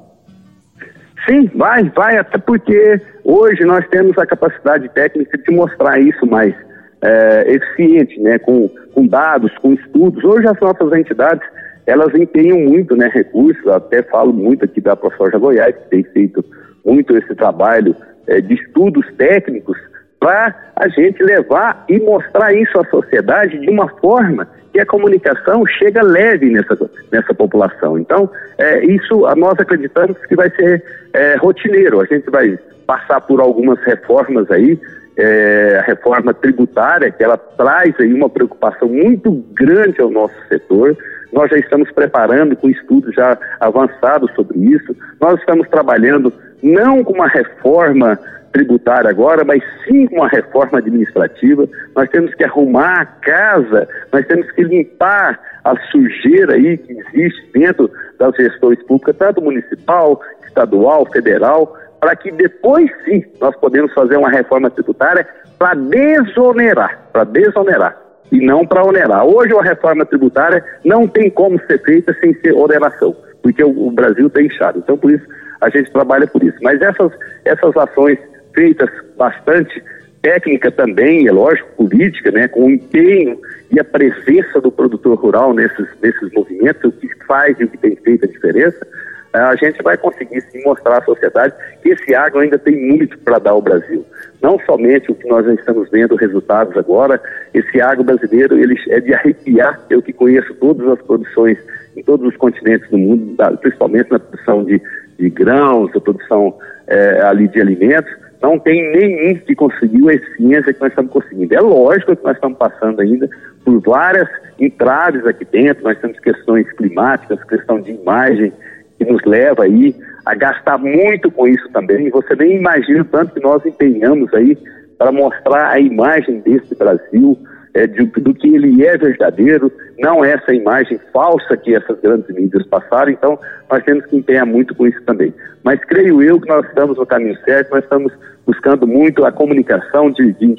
[1.27, 6.53] Sim, vai, vai, até porque hoje nós temos a capacidade técnica de mostrar isso mais
[7.01, 10.23] é, eficiente, né, com, com dados, com estudos.
[10.23, 11.47] Hoje as nossas entidades,
[11.85, 16.43] elas empenham muito né, recursos, até falo muito aqui da ProSoja Goiás, que tem feito
[16.85, 17.95] muito esse trabalho
[18.27, 19.77] é, de estudos técnicos
[20.23, 25.65] para a gente levar e mostrar isso à sociedade de uma forma que a comunicação
[25.67, 27.99] chega leve nessa, nessa população.
[27.99, 30.81] Então, é, isso nós acreditamos que vai ser
[31.11, 31.99] é, rotineiro.
[31.99, 32.57] A gente vai
[32.87, 34.79] passar por algumas reformas aí
[35.17, 40.97] é, a reforma tributária, que ela traz aí uma preocupação muito grande ao nosso setor.
[41.33, 44.95] Nós já estamos preparando com estudos já avançados sobre isso.
[45.19, 46.31] Nós estamos trabalhando
[46.63, 48.17] não com uma reforma
[48.53, 51.67] tributária agora, mas sim com uma reforma administrativa.
[51.95, 57.51] Nós temos que arrumar a casa, nós temos que limpar a sujeira aí que existe
[57.51, 57.89] dentro
[58.19, 64.29] das gestões públicas, tanto municipal, estadual, federal, para que depois sim nós podemos fazer uma
[64.29, 67.97] reforma tributária para desonerar, para desonerar
[68.31, 69.25] e não para onerar.
[69.25, 73.91] Hoje a reforma tributária não tem como ser feita sem ser oneração, porque o, o
[73.91, 74.79] Brasil tem inchado.
[74.79, 75.25] Então por isso
[75.61, 76.57] a gente trabalha por isso.
[76.61, 77.11] Mas essas,
[77.45, 78.19] essas ações
[78.53, 79.83] feitas bastante
[80.21, 83.37] técnica também, é lógico, política, né, com o empenho
[83.69, 87.77] e a presença do produtor rural nesses, nesses movimentos, o que faz e o que
[87.77, 88.87] tem feito a diferença,
[89.33, 93.17] é, a gente vai conseguir sim mostrar à sociedade que esse agro ainda tem muito
[93.19, 94.05] para dar ao Brasil.
[94.41, 97.19] Não somente o que nós já estamos vendo resultados agora,
[97.53, 101.57] esse agro brasileiro ele é de arrepiar, eu que conheço todas as produções
[101.97, 104.81] em todos os continentes do mundo, principalmente na produção de,
[105.17, 106.55] de grãos, a produção
[106.87, 108.11] é, ali de alimentos,
[108.43, 111.55] não tem nenhum que conseguiu a ciência que nós estamos conseguindo.
[111.55, 113.29] É lógico que nós estamos passando ainda
[113.63, 114.27] por várias
[114.59, 118.51] entraves aqui dentro, nós temos questões climáticas, questão de imagem,
[118.97, 122.09] que nos leva aí a gastar muito com isso também.
[122.09, 124.57] Você nem imagina o tanto que nós empenhamos aí
[124.97, 127.39] para mostrar a imagem desse Brasil,
[127.73, 132.65] é, de, do que ele é verdadeiro, não essa imagem falsa que essas grandes mídias
[132.67, 133.11] passaram.
[133.11, 135.33] Então, nós temos que empenhar muito com isso também.
[135.63, 138.11] Mas creio eu que nós estamos no caminho certo, nós estamos
[138.45, 140.55] buscando muito a comunicação de, de,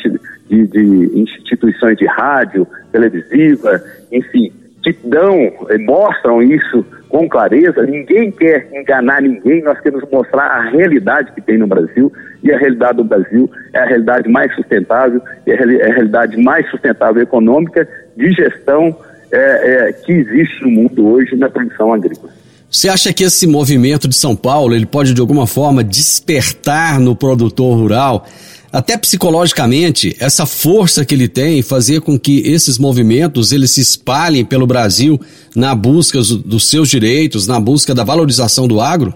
[0.49, 5.35] de, de instituições de rádio, televisiva, enfim, que dão,
[5.71, 7.83] eh, mostram isso com clareza.
[7.83, 12.13] Ninguém quer enganar ninguém, nós queremos mostrar a realidade que tem no Brasil.
[12.43, 17.23] E a realidade do Brasil é a realidade mais sustentável, é a realidade mais sustentável
[17.23, 18.95] econômica de gestão
[19.35, 22.33] é, é, que existe no mundo hoje na produção agrícola.
[22.71, 27.15] Você acha que esse movimento de São Paulo ele pode de alguma forma despertar no
[27.15, 28.27] produtor rural
[28.75, 34.45] até psicologicamente, essa força que ele tem fazer com que esses movimentos eles se espalhem
[34.45, 35.21] pelo Brasil
[35.55, 39.15] na busca dos seus direitos, na busca da valorização do agro?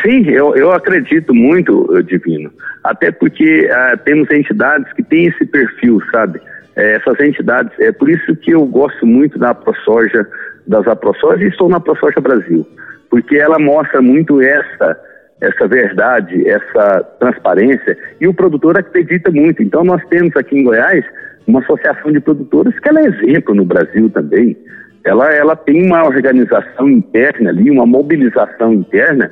[0.00, 2.52] Sim, eu, eu acredito muito, eh, Divino.
[2.84, 6.40] Até porque uh, temos entidades que têm esse perfil, sabe?
[6.80, 10.26] É, essas entidades, é por isso que eu gosto muito da ProSoja,
[10.66, 12.66] das AproSoja e estou na ProSoja Brasil,
[13.10, 14.98] porque ela mostra muito essa
[15.42, 19.62] essa verdade, essa transparência, e o produtor acredita muito.
[19.62, 21.02] Então, nós temos aqui em Goiás
[21.46, 24.54] uma associação de produtores que ela é exemplo no Brasil também.
[25.02, 29.30] Ela, ela tem uma organização interna ali, uma mobilização interna.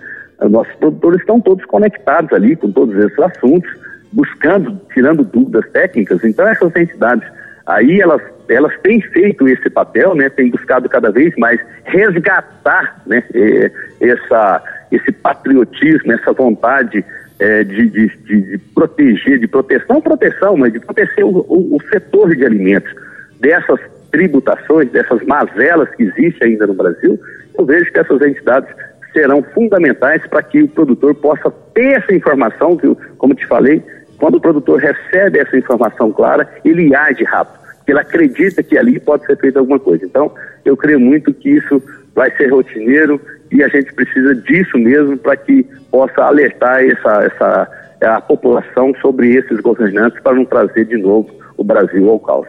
[0.48, 3.70] Nossos produtores estão todos conectados ali com todos esses assuntos.
[4.12, 6.24] buscando, tirando dúvidas técnicas.
[6.24, 7.28] Então essas entidades
[7.68, 10.30] aí elas elas têm feito esse papel, né?
[10.30, 13.22] Têm buscado cada vez mais resgatar, né?
[14.00, 17.04] Essa esse patriotismo, essa vontade
[17.38, 22.34] é, de, de, de, proteger, de proteção, proteção, mas de proteger o, o, o, setor
[22.34, 22.90] de alimentos
[23.38, 23.78] dessas
[24.10, 27.20] tributações, dessas mazelas que existem ainda no Brasil,
[27.56, 28.68] eu vejo que essas entidades
[29.12, 32.86] serão fundamentais para que o produtor possa ter essa informação, que,
[33.18, 33.82] como te falei,
[34.18, 38.98] quando o produtor recebe essa informação clara, ele age rápido, porque ele acredita que ali
[38.98, 40.04] pode ser feita alguma coisa.
[40.04, 40.32] Então,
[40.64, 41.82] eu creio muito que isso
[42.14, 47.68] vai ser rotineiro e a gente precisa disso mesmo para que possa alertar essa, essa,
[48.02, 52.48] a população sobre esses governantes para não trazer de novo o Brasil ao caos.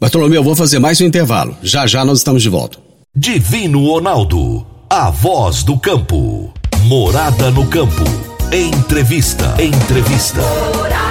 [0.00, 1.56] Bartolomeu, eu vou fazer mais um intervalo.
[1.62, 2.78] Já já nós estamos de volta.
[3.14, 6.52] Divino Ronaldo, a voz do campo.
[6.86, 8.35] Morada no campo.
[8.52, 9.56] Entrevista.
[9.60, 10.40] Entrevista.
[10.40, 11.06] Morada.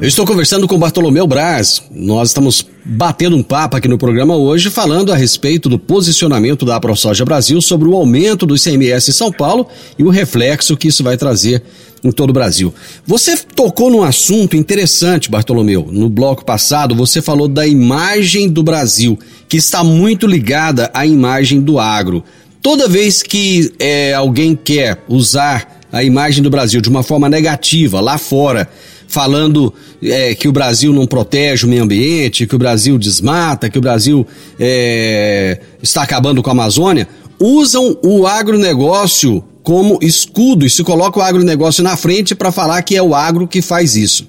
[0.00, 1.82] Eu estou conversando com Bartolomeu Braz.
[1.90, 6.78] Nós estamos batendo um papo aqui no programa hoje, falando a respeito do posicionamento da
[6.78, 9.66] ProSoja Brasil sobre o aumento do ICMS em São Paulo
[9.98, 11.64] e o reflexo que isso vai trazer
[12.04, 12.72] em todo o Brasil.
[13.06, 15.88] Você tocou num assunto interessante, Bartolomeu.
[15.90, 21.60] No bloco passado, você falou da imagem do Brasil, que está muito ligada à imagem
[21.60, 22.22] do agro.
[22.60, 28.00] Toda vez que é, alguém quer usar a imagem do Brasil de uma forma negativa
[28.00, 28.68] lá fora,
[29.06, 33.78] falando é, que o Brasil não protege o meio ambiente, que o Brasil desmata, que
[33.78, 34.26] o Brasil
[34.58, 41.22] é, está acabando com a Amazônia, usam o agronegócio como escudo e se coloca o
[41.22, 44.26] agronegócio na frente para falar que é o agro que faz isso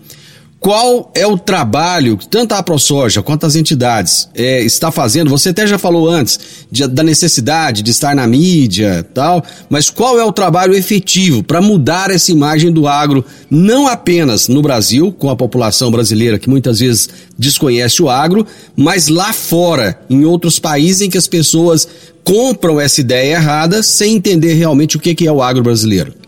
[0.66, 5.30] qual é o trabalho que tanto a ProSoja quanto as entidades é, está fazendo?
[5.30, 6.40] Você até já falou antes
[6.72, 11.62] de, da necessidade de estar na mídia tal, mas qual é o trabalho efetivo para
[11.62, 16.80] mudar essa imagem do agro, não apenas no Brasil, com a população brasileira que muitas
[16.80, 18.44] vezes desconhece o agro,
[18.76, 21.88] mas lá fora, em outros países em que as pessoas
[22.24, 26.25] compram essa ideia errada sem entender realmente o que é o agro brasileiro?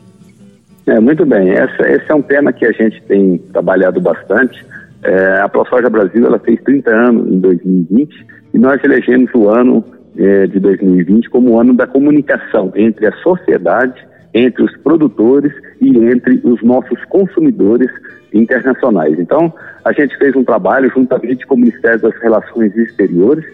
[0.88, 1.50] É, muito bem.
[1.50, 4.66] Esse é um tema que a gente tem trabalhado bastante.
[5.04, 9.84] É, a ProSoja Brasil ela fez 30 anos em 2020 e nós elegemos o ano
[10.18, 15.90] é, de 2020 como o ano da comunicação entre a sociedade, entre os produtores e
[15.90, 17.92] entre os nossos consumidores
[18.34, 19.20] internacionais.
[19.20, 23.46] Então, a gente fez um trabalho juntamente com o Ministério das Relações Exteriores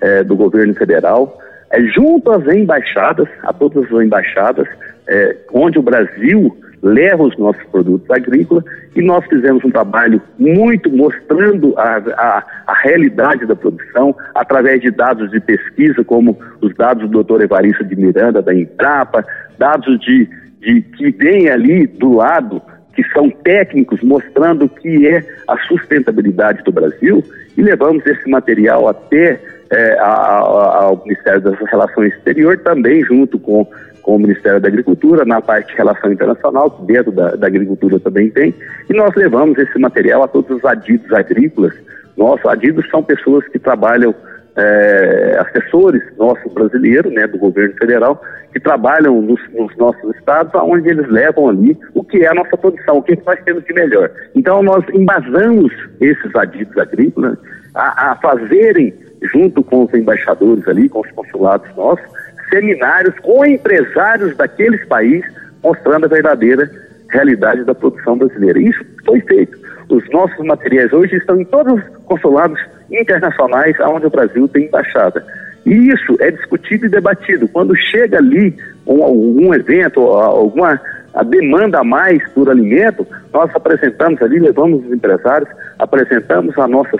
[0.00, 1.38] é, do governo federal,
[1.70, 4.66] é, junto às embaixadas, a todas as embaixadas,
[5.06, 8.64] é, onde o Brasil leva os nossos produtos agrícolas
[8.94, 14.90] e nós fizemos um trabalho muito mostrando a, a, a, realidade da produção através de
[14.90, 17.42] dados de pesquisa, como os dados do Dr.
[17.42, 19.24] Evaristo de Miranda, da Embrapa,
[19.58, 20.28] dados de,
[20.60, 22.62] de que vem ali do lado,
[22.94, 27.24] que são técnicos, mostrando o que é a sustentabilidade do Brasil,
[27.56, 33.66] e levamos esse material até é, ao Ministério das Relações Exteriores, também junto com
[34.08, 38.00] com o Ministério da Agricultura, na parte de relação internacional, que dentro da, da agricultura
[38.00, 38.54] também tem,
[38.88, 41.74] e nós levamos esse material a todos os adidos agrícolas.
[42.16, 44.14] Nossos adidos são pessoas que trabalham,
[44.56, 48.18] é, assessores nossos brasileiros, né, do governo federal,
[48.50, 52.56] que trabalham nos, nos, nossos estados, onde eles levam ali o que é a nossa
[52.56, 54.10] produção, o que nós temos de melhor.
[54.34, 57.36] Então, nós embasamos esses adidos agrícolas
[57.74, 58.94] a, a fazerem,
[59.34, 62.17] junto com os embaixadores ali, com os consulados nossos,
[62.48, 65.30] seminários com empresários daqueles países,
[65.62, 66.70] mostrando a verdadeira
[67.10, 68.60] realidade da produção brasileira.
[68.60, 69.58] Isso foi feito.
[69.88, 75.24] Os nossos materiais hoje estão em todos os consulados internacionais onde o Brasil tem embaixada.
[75.64, 77.48] E isso é discutido e debatido.
[77.48, 78.56] Quando chega ali
[78.86, 80.80] um, algum evento, alguma
[81.18, 86.96] a demanda a mais por alimento, nós apresentamos ali, levamos os empresários, apresentamos a nossa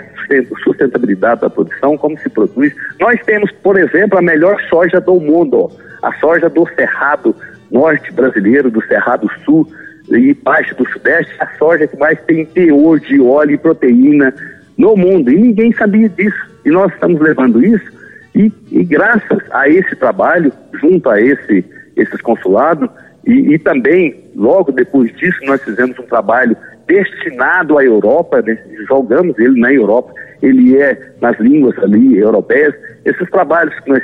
[0.61, 2.75] sustentabilidade da produção, como se produz.
[2.99, 5.71] Nós temos, por exemplo, a melhor soja do mundo,
[6.03, 7.33] a soja do Cerrado
[7.71, 9.65] Norte brasileiro, do Cerrado Sul
[10.09, 14.33] e parte do Sudeste, a soja que mais tem teor de óleo e proteína
[14.77, 15.31] no mundo.
[15.31, 16.49] E ninguém sabia disso.
[16.65, 17.89] E nós estamos levando isso,
[18.35, 21.63] e, e graças a esse trabalho, junto a esse,
[21.95, 22.89] esses consulados,
[23.29, 26.57] e, e, também, logo depois disso, nós fizemos um trabalho
[26.87, 28.57] destinado à Europa, né?
[28.87, 30.11] jogamos ele na Europa,
[30.41, 32.73] ele é nas línguas ali europeias.
[33.05, 34.01] Esses trabalhos que nós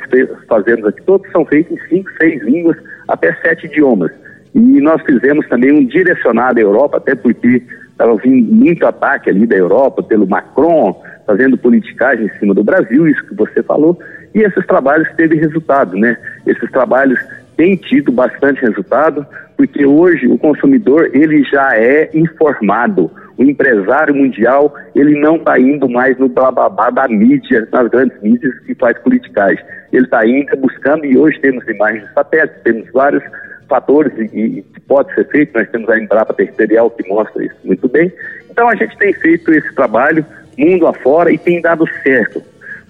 [0.48, 4.12] fazemos aqui, todos são feitos em cinco, seis línguas, até sete idiomas.
[4.54, 9.48] E nós fizemos também um direcionado à Europa, até porque estava vindo muito ataque ali
[9.48, 13.98] da Europa, pelo Macron, fazendo politicagem em cima do Brasil, isso que você falou,
[14.36, 16.16] e esses trabalhos teve resultado, né?
[16.46, 17.20] Esses trabalhos
[17.56, 19.26] têm tido bastante resultado,
[19.58, 23.12] porque hoje o consumidor ele já é informado.
[23.38, 28.58] O empresário mundial ele não está indo mais no blababá da mídia, nas grandes mídias
[28.60, 29.64] que faz politicagem.
[29.92, 33.24] Ele está indo buscando e hoje temos imagens de satélite, temos vários
[33.68, 35.58] fatores e, que pode ser feito.
[35.58, 38.12] Nós temos a Embrapa Territorial que mostra isso muito bem.
[38.50, 40.26] Então a gente tem feito esse trabalho
[40.58, 42.42] mundo afora e tem dado certo.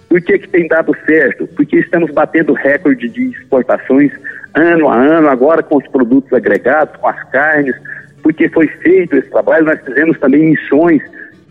[0.07, 1.47] Por que, que tem dado certo?
[1.55, 4.11] Porque estamos batendo recorde de exportações
[4.55, 7.75] ano a ano, agora com os produtos agregados, com as carnes,
[8.23, 9.65] porque foi feito esse trabalho.
[9.65, 11.01] Nós fizemos também missões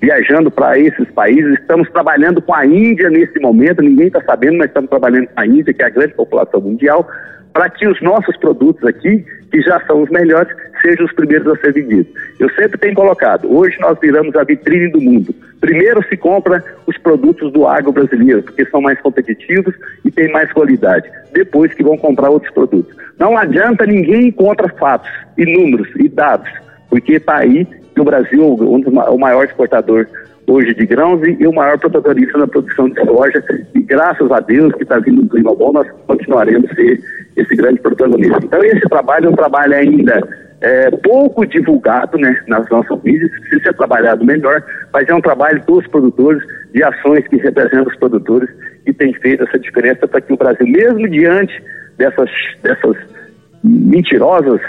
[0.00, 1.58] viajando para esses países.
[1.58, 5.46] Estamos trabalhando com a Índia nesse momento, ninguém está sabendo, mas estamos trabalhando com a
[5.46, 7.08] Índia, que é a grande população mundial,
[7.52, 9.24] para que os nossos produtos aqui,
[9.54, 10.52] que já são os melhores,
[10.82, 12.12] sejam os primeiros a ser vendidos.
[12.40, 15.32] Eu sempre tenho colocado, hoje nós viramos a vitrine do mundo.
[15.60, 19.72] Primeiro se compra os produtos do agro brasileiro, porque são mais competitivos
[20.04, 21.08] e têm mais qualidade.
[21.32, 22.96] Depois que vão comprar outros produtos.
[23.16, 26.50] Não adianta ninguém contra fatos e números e dados,
[26.90, 28.42] porque está aí que o Brasil
[29.06, 30.08] é o maior exportador
[30.46, 33.44] hoje de grãos e, o maior protagonista na produção de soja.
[33.74, 37.00] E graças a Deus que está vindo um clima bom, nós continuaremos a ser
[37.36, 38.38] esse grande protagonista.
[38.42, 40.20] Então esse trabalho é um trabalho ainda
[40.60, 45.62] é, pouco divulgado né, nas nossas mídias, precisa ser trabalhado melhor, mas é um trabalho
[45.66, 46.42] dos produtores,
[46.72, 48.48] de ações que representam os produtores
[48.86, 51.62] e tem feito essa diferença para que o Brasil, mesmo diante
[51.96, 52.30] dessas,
[52.62, 52.96] dessas
[53.62, 54.60] mentirosas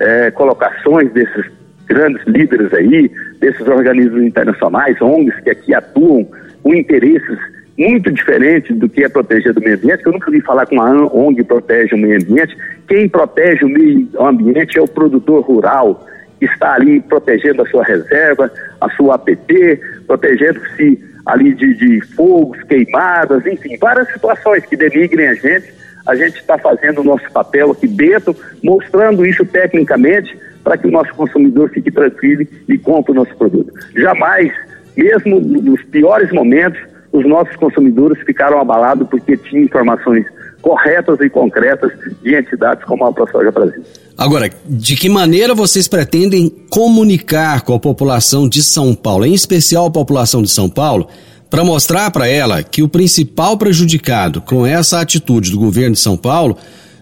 [0.00, 1.46] é, colocações desses
[1.86, 3.10] grandes líderes aí,
[3.40, 6.26] desses organismos internacionais, ONGs que aqui atuam
[6.62, 7.38] com interesses
[7.76, 10.76] muito diferentes do que é proteger do meio ambiente, que eu nunca vi falar com
[10.76, 12.56] uma ONG protege o meio ambiente.
[12.86, 16.06] Quem protege o meio ambiente é o produtor rural,
[16.38, 22.62] que está ali protegendo a sua reserva, a sua APP, protegendo-se ali de, de fogos,
[22.64, 25.72] queimadas, enfim, várias situações que denigrem a gente.
[26.06, 30.90] A gente está fazendo o nosso papel aqui dentro, mostrando isso tecnicamente, para que o
[30.90, 33.70] nosso consumidor fique tranquilo e compre o nosso produto.
[33.94, 34.50] Jamais,
[34.96, 36.80] mesmo nos piores momentos,
[37.12, 40.26] os nossos consumidores ficaram abalados porque tinham informações
[40.60, 41.92] corretas e concretas
[42.22, 43.82] de entidades como a ProSoja Brasil.
[44.16, 49.86] Agora, de que maneira vocês pretendem comunicar com a população de São Paulo, em especial
[49.86, 51.06] a população de São Paulo,
[51.50, 56.16] para mostrar para ela que o principal prejudicado com essa atitude do governo de São
[56.16, 56.56] Paulo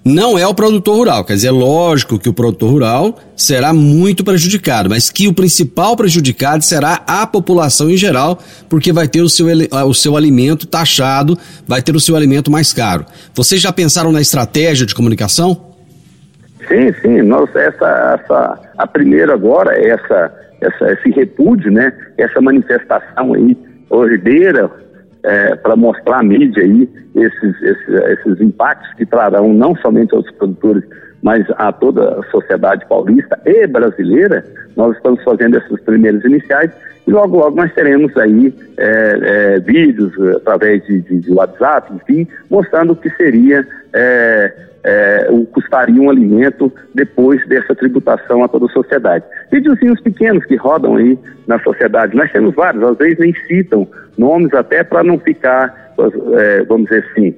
[0.05, 1.25] não é o produtor rural.
[1.25, 5.97] Quer dizer, é lógico que o produtor rural será muito prejudicado, mas que o principal
[5.97, 8.39] prejudicado será a população em geral,
[8.69, 9.47] porque vai ter o seu,
[9.87, 13.07] o seu alimento taxado, vai ter o seu alimento mais caro.
[13.35, 15.73] Vocês já pensaram na estratégia de comunicação?
[16.69, 17.23] Sim, sim.
[17.23, 21.93] Nós, essa, essa, a primeira agora, essa, essa, esse repúdio, né?
[22.19, 23.57] essa manifestação aí,
[23.91, 24.71] ordeira,
[25.25, 30.31] é, para mostrar à mídia aí esses, esses, esses impactos que trarão não somente aos
[30.33, 30.83] produtores,
[31.23, 34.45] mas a toda a sociedade paulista e brasileira,
[34.77, 36.71] nós estamos fazendo esses primeiros iniciais
[37.07, 42.27] e logo, logo nós teremos aí é, é, vídeos através de, de, de, WhatsApp, enfim,
[42.49, 44.53] mostrando o que seria é,
[44.85, 49.25] é, o custaria um alimento depois dessa tributação a toda a sociedade.
[49.51, 53.87] Videozinhos pequenos que rodam aí na sociedade, nós temos vários, às vezes nem citam
[54.19, 55.95] nomes até para não ficar,
[56.39, 57.35] é, vamos dizer assim,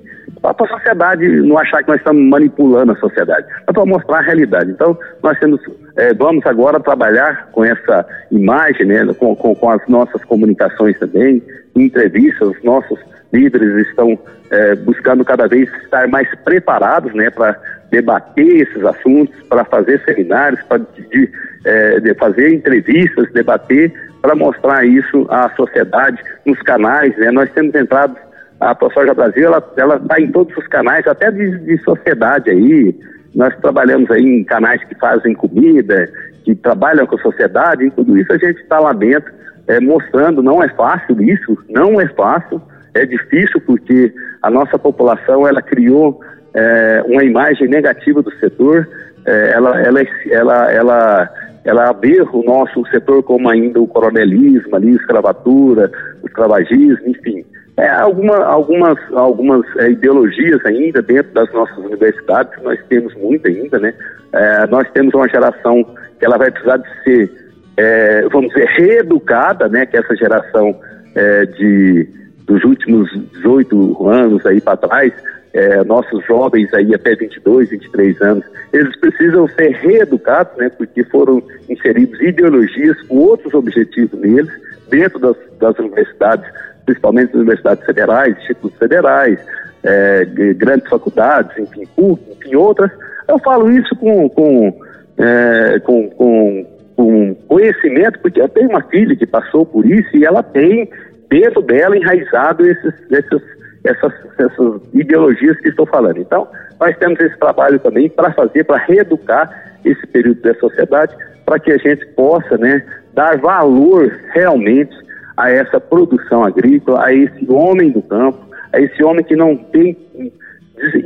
[0.52, 4.22] para a sociedade não achar que nós estamos manipulando a sociedade, mas para mostrar a
[4.22, 4.70] realidade.
[4.70, 5.60] Então, nós temos,
[5.96, 11.42] é, vamos agora trabalhar com essa imagem, né, com, com, com as nossas comunicações também,
[11.74, 12.98] entrevistas, os nossos
[13.32, 14.18] líderes estão
[14.50, 17.58] é, buscando cada vez estar mais preparados né, para
[17.90, 21.30] debater esses assuntos, para fazer seminários, para de,
[21.64, 27.16] é, de fazer entrevistas, debater, para mostrar isso à sociedade nos canais.
[27.18, 27.30] Né?
[27.30, 28.16] Nós temos entrado,
[28.64, 29.46] a ProSoja Brasil,
[29.76, 32.96] ela está em todos os canais, até de, de sociedade aí.
[33.34, 36.08] Nós trabalhamos aí em canais que fazem comida,
[36.44, 39.30] que trabalham com a sociedade, em tudo isso a gente está lá dentro,
[39.66, 42.60] é, mostrando, não é fácil isso, não é fácil,
[42.94, 44.12] é difícil porque
[44.42, 46.20] a nossa população ela criou
[46.54, 48.88] é, uma imagem negativa do setor,
[49.26, 50.00] é, ela, ela,
[50.30, 51.30] ela, ela,
[51.64, 55.90] ela aberra o nosso setor como ainda o coronelismo, ali, escravatura,
[56.22, 57.44] o escravagismo, enfim.
[57.76, 63.78] É, alguma, algumas algumas é, ideologias ainda dentro das nossas universidades, nós temos muito ainda,
[63.80, 63.92] né?
[64.32, 65.84] É, nós temos uma geração
[66.18, 67.30] que ela vai precisar de ser,
[67.76, 69.86] é, vamos dizer, reeducada, né?
[69.86, 70.78] Que é essa geração
[71.16, 72.08] é, de
[72.46, 75.12] dos últimos 18 anos aí para trás,
[75.54, 81.42] é, nossos jovens aí até 22, 23 anos, eles precisam ser reeducados, né, porque foram
[81.68, 84.52] inseridos ideologias com outros objetivos neles,
[84.90, 86.44] dentro das, das universidades
[86.84, 89.38] principalmente nas universidades federais, institutos federais,
[89.82, 90.24] é,
[90.54, 92.90] grandes faculdades, enfim, PUC, enfim, outras.
[93.28, 94.80] Eu falo isso com, com,
[95.18, 96.66] é, com, com,
[96.96, 100.88] com conhecimento, porque eu tenho uma filha que passou por isso e ela tem
[101.28, 103.42] dentro dela enraizado esses, esses,
[103.84, 106.18] essas, essas ideologias que estou falando.
[106.18, 106.48] Então,
[106.80, 109.50] nós temos esse trabalho também para fazer, para reeducar
[109.84, 111.14] esse período da sociedade,
[111.44, 112.82] para que a gente possa né,
[113.12, 114.94] dar valor realmente
[115.36, 118.38] a essa produção agrícola, a esse homem do campo,
[118.72, 119.96] a esse homem que não tem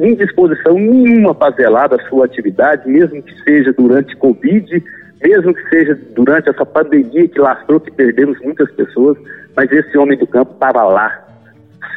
[0.01, 4.83] indisposição nenhuma para zelar da sua atividade, mesmo que seja durante Covid,
[5.23, 9.17] mesmo que seja durante essa pandemia que lastrou, que perdemos muitas pessoas,
[9.57, 11.27] mas esse homem do campo estava lá,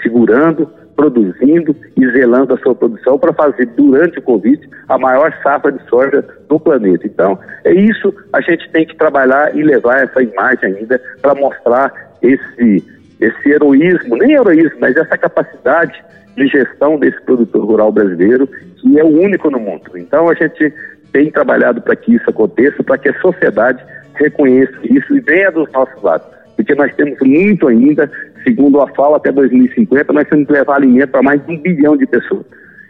[0.02, 5.72] segurando, produzindo e zelando a sua produção para fazer durante o Covid a maior safra
[5.72, 7.08] de soja do planeta.
[7.08, 12.11] Então, é isso a gente tem que trabalhar e levar essa imagem ainda para mostrar
[12.22, 12.84] esse,
[13.20, 16.04] esse heroísmo, nem heroísmo, mas essa capacidade
[16.36, 19.98] de gestão desse produtor rural brasileiro, que é o único no mundo.
[19.98, 20.74] Então, a gente
[21.12, 23.84] tem trabalhado para que isso aconteça, para que a sociedade
[24.16, 26.28] reconheça isso e venha dos nossos lados.
[26.56, 28.10] Porque nós temos muito ainda,
[28.44, 31.98] segundo a FAO, até 2050, nós temos que levar alimento para mais de um bilhão
[31.98, 32.46] de pessoas.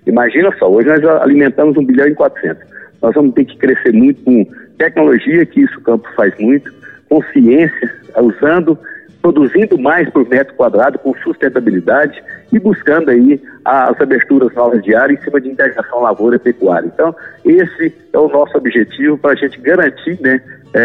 [0.05, 2.63] Imagina só, hoje nós alimentamos um bilhão e quatrocentos.
[3.01, 4.45] Nós vamos ter que crescer muito com
[4.77, 6.71] tecnologia, que isso o campo faz muito,
[7.09, 8.77] com ciência, usando
[9.21, 15.13] produzindo mais por metro quadrado com sustentabilidade e buscando aí as aberturas novas de área
[15.13, 16.87] em cima de integração lavoura-pecuária.
[16.87, 17.15] Então,
[17.45, 20.41] esse é o nosso objetivo para a gente garantir né,
[20.73, 20.79] é,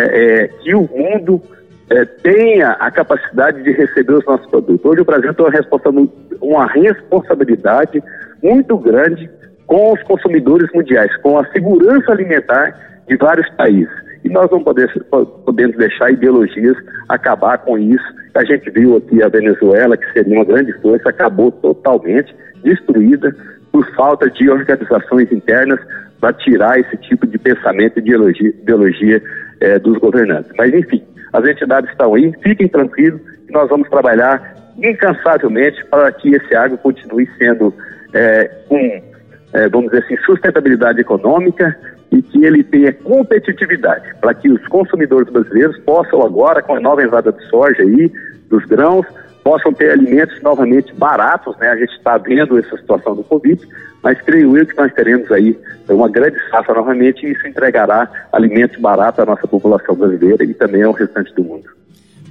[0.45, 1.41] é, que o mundo
[1.89, 4.84] é, tenha a capacidade de receber os nossos produtos.
[4.84, 6.09] Hoje o Brasil tem uma,
[6.41, 8.03] uma responsabilidade
[8.43, 9.30] muito grande
[9.66, 14.07] com os consumidores mundiais, com a segurança alimentar de vários países.
[14.24, 16.76] E nós não podemos deixar ideologias
[17.09, 18.05] acabar com isso.
[18.37, 23.34] A gente viu aqui a Venezuela, que seria uma grande força, acabou totalmente destruída
[23.72, 25.80] por falta de organizações internas
[26.20, 29.22] para tirar esse tipo de pensamento e ideologia, ideologia
[29.61, 30.51] é, dos governantes.
[30.57, 33.20] Mas, enfim, as entidades estão aí, fiquem tranquilos,
[33.51, 37.72] nós vamos trabalhar incansavelmente para que esse agro continue sendo
[38.12, 39.03] é, com,
[39.53, 41.76] é, vamos dizer assim, sustentabilidade econômica,
[42.13, 47.03] e que ele tenha competitividade, para que os consumidores brasileiros possam agora, com a nova
[47.03, 48.11] entrada de soja aí,
[48.49, 49.07] dos grãos,
[49.43, 51.69] possam ter alimentos novamente baratos, né?
[51.69, 53.61] A gente está vendo essa situação do Covid,
[54.03, 55.57] mas creio eu que nós teremos aí
[55.89, 60.83] uma grande safra novamente e isso entregará alimentos baratos à nossa população brasileira e também
[60.83, 61.76] ao restante do mundo.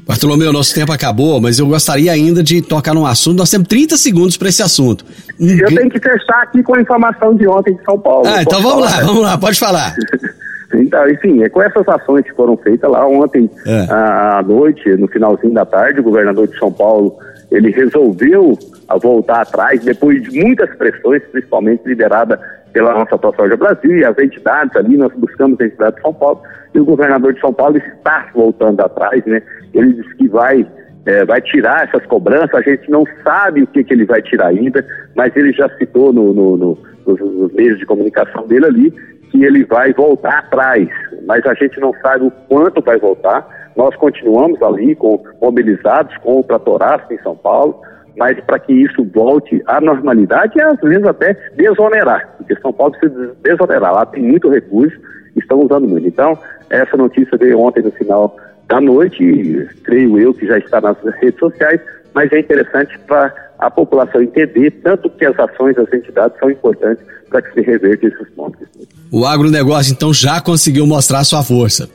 [0.07, 3.39] Bartolomeu, nosso tempo acabou, mas eu gostaria ainda de tocar num assunto.
[3.39, 5.03] Nós temos 30 segundos para esse assunto.
[5.39, 8.27] Eu tenho que fechar aqui com a informação de ontem de São Paulo.
[8.27, 8.99] Ah, então vamos falar?
[8.99, 9.95] lá, vamos lá, pode falar.
[10.75, 13.87] então, enfim, é com essas ações que foram feitas lá ontem é.
[13.89, 17.17] à noite, no finalzinho da tarde, o governador de São Paulo,
[17.51, 18.57] ele resolveu
[19.01, 22.39] voltar atrás, depois de muitas pressões, principalmente liderada
[22.75, 26.41] pela nossa ProSoja Brasil e as entidades ali, nós buscamos a entidade de São Paulo,
[26.73, 29.41] e o governador de São Paulo está voltando atrás, né?
[29.73, 30.67] Ele disse que vai,
[31.05, 34.47] é, vai tirar essas cobranças, a gente não sabe o que, que ele vai tirar
[34.47, 38.91] ainda, mas ele já citou no, no, no nos, nos meios de comunicação dele ali
[39.31, 40.89] que ele vai voltar atrás,
[41.25, 43.71] mas a gente não sabe o quanto vai voltar.
[43.73, 47.79] Nós continuamos ali com, mobilizados com o tratoraço em São Paulo,
[48.17, 52.95] mas para que isso volte à normalidade e às vezes até desonerar, porque São Paulo
[52.97, 54.95] precisa desonerar, lá tem muito recurso,
[55.35, 56.07] estão usando muito.
[56.07, 56.37] Então,
[56.69, 58.35] essa notícia veio ontem no final
[58.67, 61.79] da noite, creio eu que já está nas redes sociais,
[62.13, 67.03] mas é interessante para a população entender tanto que as ações das entidades são importantes
[67.29, 68.67] para que se reverte esses pontos.
[69.11, 71.89] O agronegócio, então, já conseguiu mostrar sua força.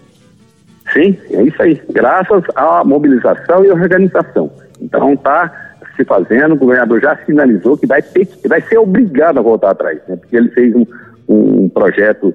[0.92, 1.80] Sim, é isso aí.
[1.90, 4.50] Graças à mobilização e organização.
[4.80, 5.69] Então, está
[6.00, 10.00] se fazendo, o governador já sinalizou que vai ter vai ser obrigado a voltar atrás,
[10.08, 10.16] né?
[10.16, 10.86] Porque ele fez um,
[11.28, 12.34] um projeto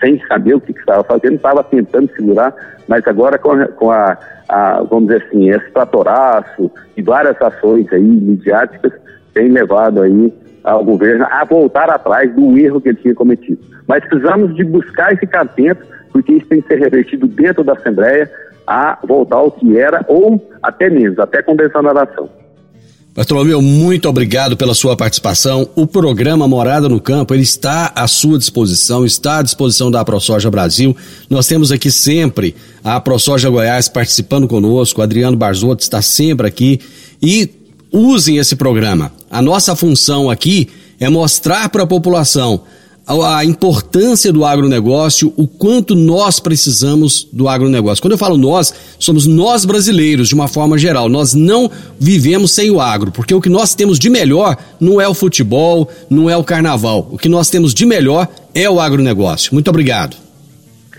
[0.00, 2.54] sem saber o que, estava fazendo, estava tentando segurar,
[2.88, 7.90] mas agora com, a, com a, a, vamos dizer assim, esse tratoraço e várias ações
[7.92, 8.92] aí midiáticas
[9.32, 13.60] tem levado aí ao governo a voltar atrás do erro que ele tinha cometido.
[13.86, 17.74] Mas precisamos de buscar e ficar atento, porque isso tem que ser revertido dentro da
[17.74, 18.30] Assembleia
[18.66, 22.28] a voltar ao que era, ou até menos, até com desoneração.
[23.14, 25.68] Bartolomeu, muito obrigado pela sua participação.
[25.76, 30.50] O programa Morada no Campo, ele está à sua disposição, está à disposição da ProSoja
[30.50, 30.96] Brasil.
[31.30, 36.80] Nós temos aqui sempre a ProSoja Goiás participando conosco, Adriano Barzotto está sempre aqui
[37.22, 37.48] e
[37.92, 39.12] usem esse programa.
[39.30, 42.62] A nossa função aqui é mostrar para a população
[43.06, 48.00] a importância do agronegócio, o quanto nós precisamos do agronegócio.
[48.02, 51.08] Quando eu falo nós, somos nós brasileiros, de uma forma geral.
[51.08, 55.06] Nós não vivemos sem o agro, porque o que nós temos de melhor não é
[55.06, 57.08] o futebol, não é o carnaval.
[57.12, 59.52] O que nós temos de melhor é o agronegócio.
[59.52, 60.16] Muito obrigado.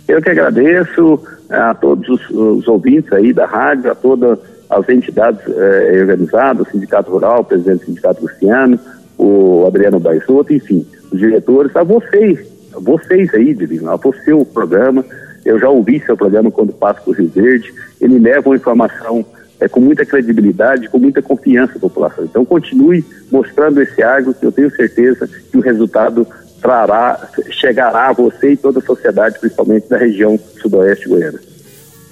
[0.07, 4.37] Eu que agradeço a todos os, os ouvintes aí da rádio, a todas
[4.69, 8.79] as entidades eh, organizadas, o Sindicato Rural, o presidente do Sindicato Luciano,
[9.17, 10.85] o Adriano Baixoto, enfim,
[11.19, 12.39] diretores, a vocês,
[12.73, 15.05] a vocês aí, Divino, a você o programa.
[15.43, 17.73] Eu já ouvi seu programa quando passo por Rio Verde.
[18.01, 19.25] Ele leva uma informação
[19.59, 22.25] é, com muita credibilidade, com muita confiança à população.
[22.25, 26.27] Então, continue mostrando esse agro, que eu tenho certeza que o resultado
[26.61, 31.39] trará, chegará a você e toda a sociedade, principalmente da região sudoeste goiana.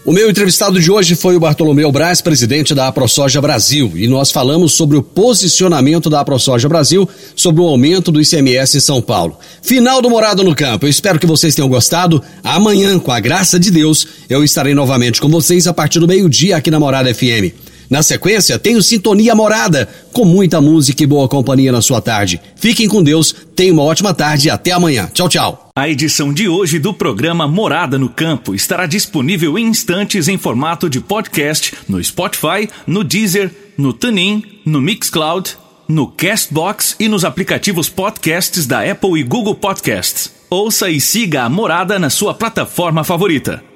[0.05, 4.31] O meu entrevistado de hoje foi o Bartolomeu Braz, presidente da AproSoja Brasil, e nós
[4.31, 9.39] falamos sobre o posicionamento da AproSoja Brasil sobre o aumento do ICMS em São Paulo.
[9.61, 10.85] Final do Morado no Campo.
[10.85, 12.21] Eu espero que vocês tenham gostado.
[12.43, 16.57] Amanhã, com a graça de Deus, eu estarei novamente com vocês a partir do meio-dia
[16.57, 17.62] aqui na Morada FM.
[17.89, 22.41] Na sequência, tenho Sintonia Morada, com muita música e boa companhia na sua tarde.
[22.55, 25.09] Fiquem com Deus, tenham uma ótima tarde e até amanhã.
[25.13, 25.71] Tchau, tchau.
[25.75, 30.89] A edição de hoje do programa Morada no Campo estará disponível em instantes em formato
[30.89, 35.57] de podcast no Spotify, no Deezer, no TuneIn, no Mixcloud,
[35.87, 40.31] no Castbox e nos aplicativos podcasts da Apple e Google Podcasts.
[40.49, 43.72] Ouça e siga a Morada na sua plataforma favorita.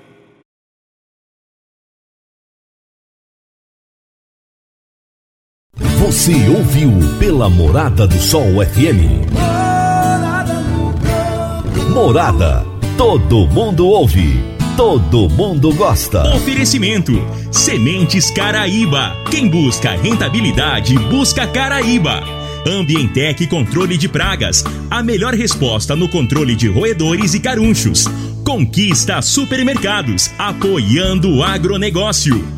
[6.08, 6.90] Você ouviu
[7.20, 9.28] pela Morada do Sol FM.
[11.94, 12.66] Morada.
[12.98, 14.42] Todo mundo ouve.
[14.78, 16.34] Todo mundo gosta.
[16.34, 17.12] Oferecimento:
[17.52, 19.18] Sementes Caraíba.
[19.30, 22.24] Quem busca rentabilidade, busca Caraíba.
[22.66, 24.64] Ambientec Controle de Pragas.
[24.90, 28.06] A melhor resposta no controle de roedores e carunchos.
[28.46, 30.32] Conquista Supermercados.
[30.40, 32.58] Apoiando o agronegócio.